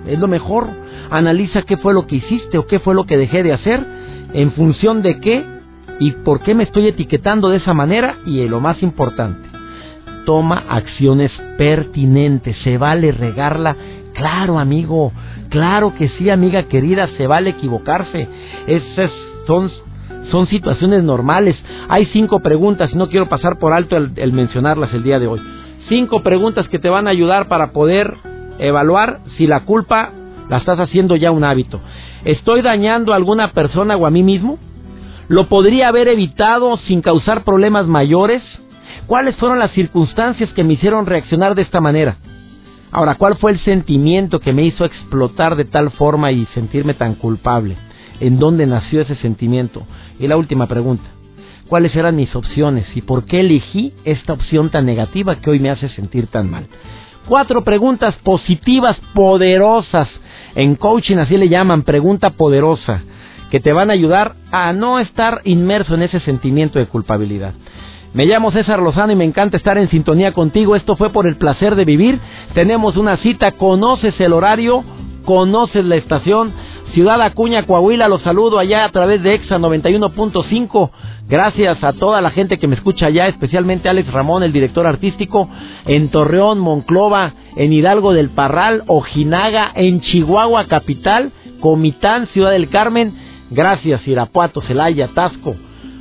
Es 0.06 0.20
lo 0.20 0.28
mejor. 0.28 0.68
Analiza 1.10 1.64
qué 1.64 1.78
fue 1.78 1.96
lo 1.96 2.06
que 2.06 2.18
hiciste 2.18 2.60
o 2.60 2.68
qué 2.68 2.78
fue 2.78 2.94
lo 2.94 3.06
que 3.06 3.18
dejé 3.18 3.42
de 3.42 3.54
hacer, 3.54 3.84
en 4.34 4.52
función 4.52 5.02
de 5.02 5.20
qué 5.20 5.61
y 6.02 6.14
por 6.14 6.42
qué 6.42 6.56
me 6.56 6.64
estoy 6.64 6.88
etiquetando 6.88 7.50
de 7.50 7.58
esa 7.58 7.76
manera 7.76 8.18
y 8.26 8.48
lo 8.48 8.60
más 8.60 8.82
importante, 8.82 9.48
toma 10.26 10.64
acciones 10.68 11.32
pertinentes. 11.60 12.58
Se 12.64 12.80
vale 12.80 13.12
regarla. 13.12 13.76
Claro, 14.16 14.58
amigo. 14.58 15.12
Claro 15.50 15.94
que 15.94 16.10
sí, 16.10 16.32
amiga 16.32 16.64
querida. 16.64 17.08
Se 17.18 17.28
vale 17.28 17.52
equivocarse. 17.52 18.28
Esas 18.66 19.12
son 19.46 19.70
son 20.32 20.48
situaciones 20.48 21.04
normales. 21.04 21.56
Hay 21.88 22.08
cinco 22.08 22.40
preguntas 22.40 22.90
y 22.92 22.98
no 22.98 23.08
quiero 23.08 23.30
pasar 23.30 23.60
por 23.60 23.72
alto 23.72 23.96
el, 23.96 24.34
mencionarlas 24.34 24.92
el 24.96 25.04
día 25.04 25.20
de 25.20 25.28
hoy. 25.28 25.40
Cinco 25.88 26.24
preguntas 26.24 26.68
que 26.68 26.80
te 26.80 26.90
van 26.90 27.06
a 27.06 27.12
ayudar 27.12 27.48
para 27.48 27.74
poder 27.74 28.16
evaluar 28.58 29.20
si 29.38 29.46
la 29.46 29.66
culpa 29.66 30.10
la 30.50 30.58
estás 30.58 30.80
haciendo 30.80 31.16
ya 31.16 31.30
un 31.30 31.44
hábito. 31.44 31.80
¿Estoy 32.26 32.64
dañando 32.64 33.14
a 33.14 33.18
alguna 33.18 33.52
persona 33.52 33.96
o 33.98 34.08
a 34.08 34.10
mí 34.10 34.24
mismo? 34.24 34.58
¿Lo 35.32 35.48
podría 35.48 35.88
haber 35.88 36.10
evitado 36.10 36.76
sin 36.76 37.02
causar 37.02 37.46
problemas 37.46 37.88
mayores? 37.88 38.44
¿Cuáles 39.08 39.34
fueron 39.38 39.60
las 39.60 39.72
circunstancias 39.72 40.50
que 40.52 40.65
me 40.65 40.74
hicieron 40.74 41.06
reaccionar 41.06 41.56
de 41.56 41.62
esta 41.62 41.80
manera? 41.80 42.17
Ahora, 42.91 43.15
¿cuál 43.15 43.38
fue 43.38 43.52
el 43.52 43.60
sentimiento 43.62 44.41
que 44.41 44.52
me 44.52 44.63
hizo 44.63 44.84
explotar 44.84 45.56
de 45.56 45.63
tal 45.63 45.91
forma 45.91 46.34
y 46.34 46.46
sentirme 46.48 46.96
tan 46.96 47.15
culpable? 47.15 47.78
¿En 48.20 48.39
dónde 48.39 48.67
nació 48.67 49.04
ese 49.04 49.15
sentimiento? 49.15 49.88
Y 50.20 50.28
la 50.28 50.36
última 50.36 50.67
pregunta, 50.67 51.06
¿cuáles 51.70 51.96
eran 51.96 52.17
mis 52.17 52.36
opciones 52.36 52.86
y 52.94 53.02
por 53.02 53.24
qué 53.24 53.39
elegí 53.39 53.94
esta 54.04 54.34
opción 54.34 54.70
tan 54.70 54.86
negativa 54.86 55.38
que 55.38 55.50
hoy 55.50 55.60
me 55.60 55.70
hace 55.70 55.88
sentir 55.88 56.28
tan 56.28 56.52
mal? 56.52 56.67
Cuatro 57.30 57.63
preguntas 57.63 58.15
positivas, 58.17 59.00
poderosas. 59.13 60.10
En 60.56 60.76
coaching 60.76 61.20
así 61.20 61.38
le 61.38 61.48
llaman, 61.48 61.84
pregunta 61.84 62.32
poderosa, 62.32 63.04
que 63.52 63.60
te 63.60 63.74
van 63.74 63.90
a 63.90 63.94
ayudar 63.94 64.34
a 64.52 64.74
no 64.74 65.00
estar 65.00 65.42
inmerso 65.44 65.94
en 65.94 66.04
ese 66.04 66.22
sentimiento 66.22 66.80
de 66.80 66.88
culpabilidad. 66.88 67.54
Me 68.14 68.26
llamo 68.26 68.52
César 68.52 68.82
Lozano 68.82 69.14
y 69.14 69.16
me 69.16 69.26
encanta 69.26 69.58
estar 69.58 69.78
en 69.78 69.90
sintonía 69.90 70.34
contigo. 70.34 70.76
Esto 70.76 70.96
fue 70.96 71.12
por 71.12 71.28
el 71.28 71.36
placer 71.36 71.76
de 71.76 71.86
vivir. 71.86 72.20
Tenemos 72.54 72.98
una 72.98 73.18
cita, 73.18 73.52
conoces 73.54 74.20
el 74.20 74.34
horario, 74.34 74.84
conoces 75.26 75.86
la 75.86 75.96
estación. 75.96 76.54
Ciudad 76.94 77.22
Acuña, 77.22 77.64
Coahuila, 77.64 78.10
los 78.10 78.22
saludo 78.22 78.60
allá 78.60 78.84
a 78.84 78.90
través 78.90 79.24
de 79.24 79.34
EXA 79.34 79.60
91.5. 79.60 80.90
Gracias 81.30 81.82
a 81.86 81.94
toda 81.94 82.20
la 82.20 82.32
gente 82.32 82.60
que 82.60 82.68
me 82.68 82.76
escucha 82.76 83.06
allá, 83.06 83.28
especialmente 83.28 83.88
Alex 83.88 84.12
Ramón, 84.12 84.44
el 84.44 84.52
director 84.52 84.86
artístico, 84.86 85.50
en 85.86 86.10
Torreón, 86.10 86.60
Monclova, 86.60 87.34
en 87.56 87.72
Hidalgo 87.72 88.12
del 88.12 88.30
Parral, 88.30 88.84
Ojinaga, 88.88 89.72
en 89.74 90.02
Chihuahua 90.02 90.66
capital, 90.66 91.32
Comitán, 91.62 92.28
Ciudad 92.28 92.52
del 92.52 92.68
Carmen. 92.68 93.31
Gracias, 93.52 94.08
Irapuato, 94.08 94.62
Celaya, 94.64 95.10
Tasco, 95.10 95.56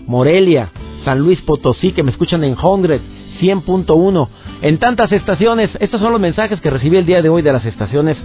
Morelia, 0.07 0.71
San 1.05 1.19
Luis 1.19 1.41
Potosí, 1.43 1.93
que 1.93 2.03
me 2.03 2.11
escuchan 2.11 2.43
en 2.45 2.57
Hundred, 2.59 3.01
100.1, 3.41 4.29
en 4.63 4.79
tantas 4.79 5.13
estaciones. 5.13 5.71
Estos 5.81 6.01
son 6.01 6.13
los 6.13 6.21
mensajes 6.21 6.61
que 6.61 6.71
recibí 6.71 6.97
el 6.97 7.07
día 7.07 7.21
de 7.21 7.29
hoy 7.29 7.43
de 7.43 7.53
las 7.53 7.65
estaciones 7.67 8.17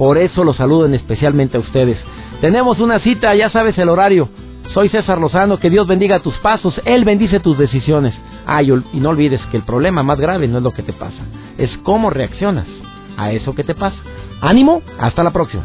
por 0.00 0.16
eso 0.16 0.44
los 0.44 0.56
saludo 0.56 0.86
especialmente 0.86 1.58
a 1.58 1.60
ustedes. 1.60 1.98
Tenemos 2.40 2.80
una 2.80 3.00
cita, 3.00 3.34
ya 3.34 3.50
sabes 3.50 3.76
el 3.76 3.90
horario. 3.90 4.30
Soy 4.72 4.88
César 4.88 5.18
Lozano, 5.18 5.58
que 5.58 5.68
Dios 5.68 5.86
bendiga 5.86 6.20
tus 6.20 6.32
pasos, 6.38 6.80
Él 6.86 7.04
bendice 7.04 7.38
tus 7.38 7.58
decisiones. 7.58 8.14
Ay, 8.46 8.72
y 8.94 8.98
no 8.98 9.10
olvides 9.10 9.44
que 9.50 9.58
el 9.58 9.62
problema 9.62 10.02
más 10.02 10.18
grave 10.18 10.48
no 10.48 10.56
es 10.56 10.64
lo 10.64 10.70
que 10.70 10.82
te 10.82 10.94
pasa, 10.94 11.22
es 11.58 11.68
cómo 11.82 12.08
reaccionas 12.08 12.66
a 13.18 13.32
eso 13.32 13.54
que 13.54 13.62
te 13.62 13.74
pasa. 13.74 13.98
Ánimo, 14.40 14.80
hasta 14.98 15.22
la 15.22 15.32
próxima. 15.32 15.64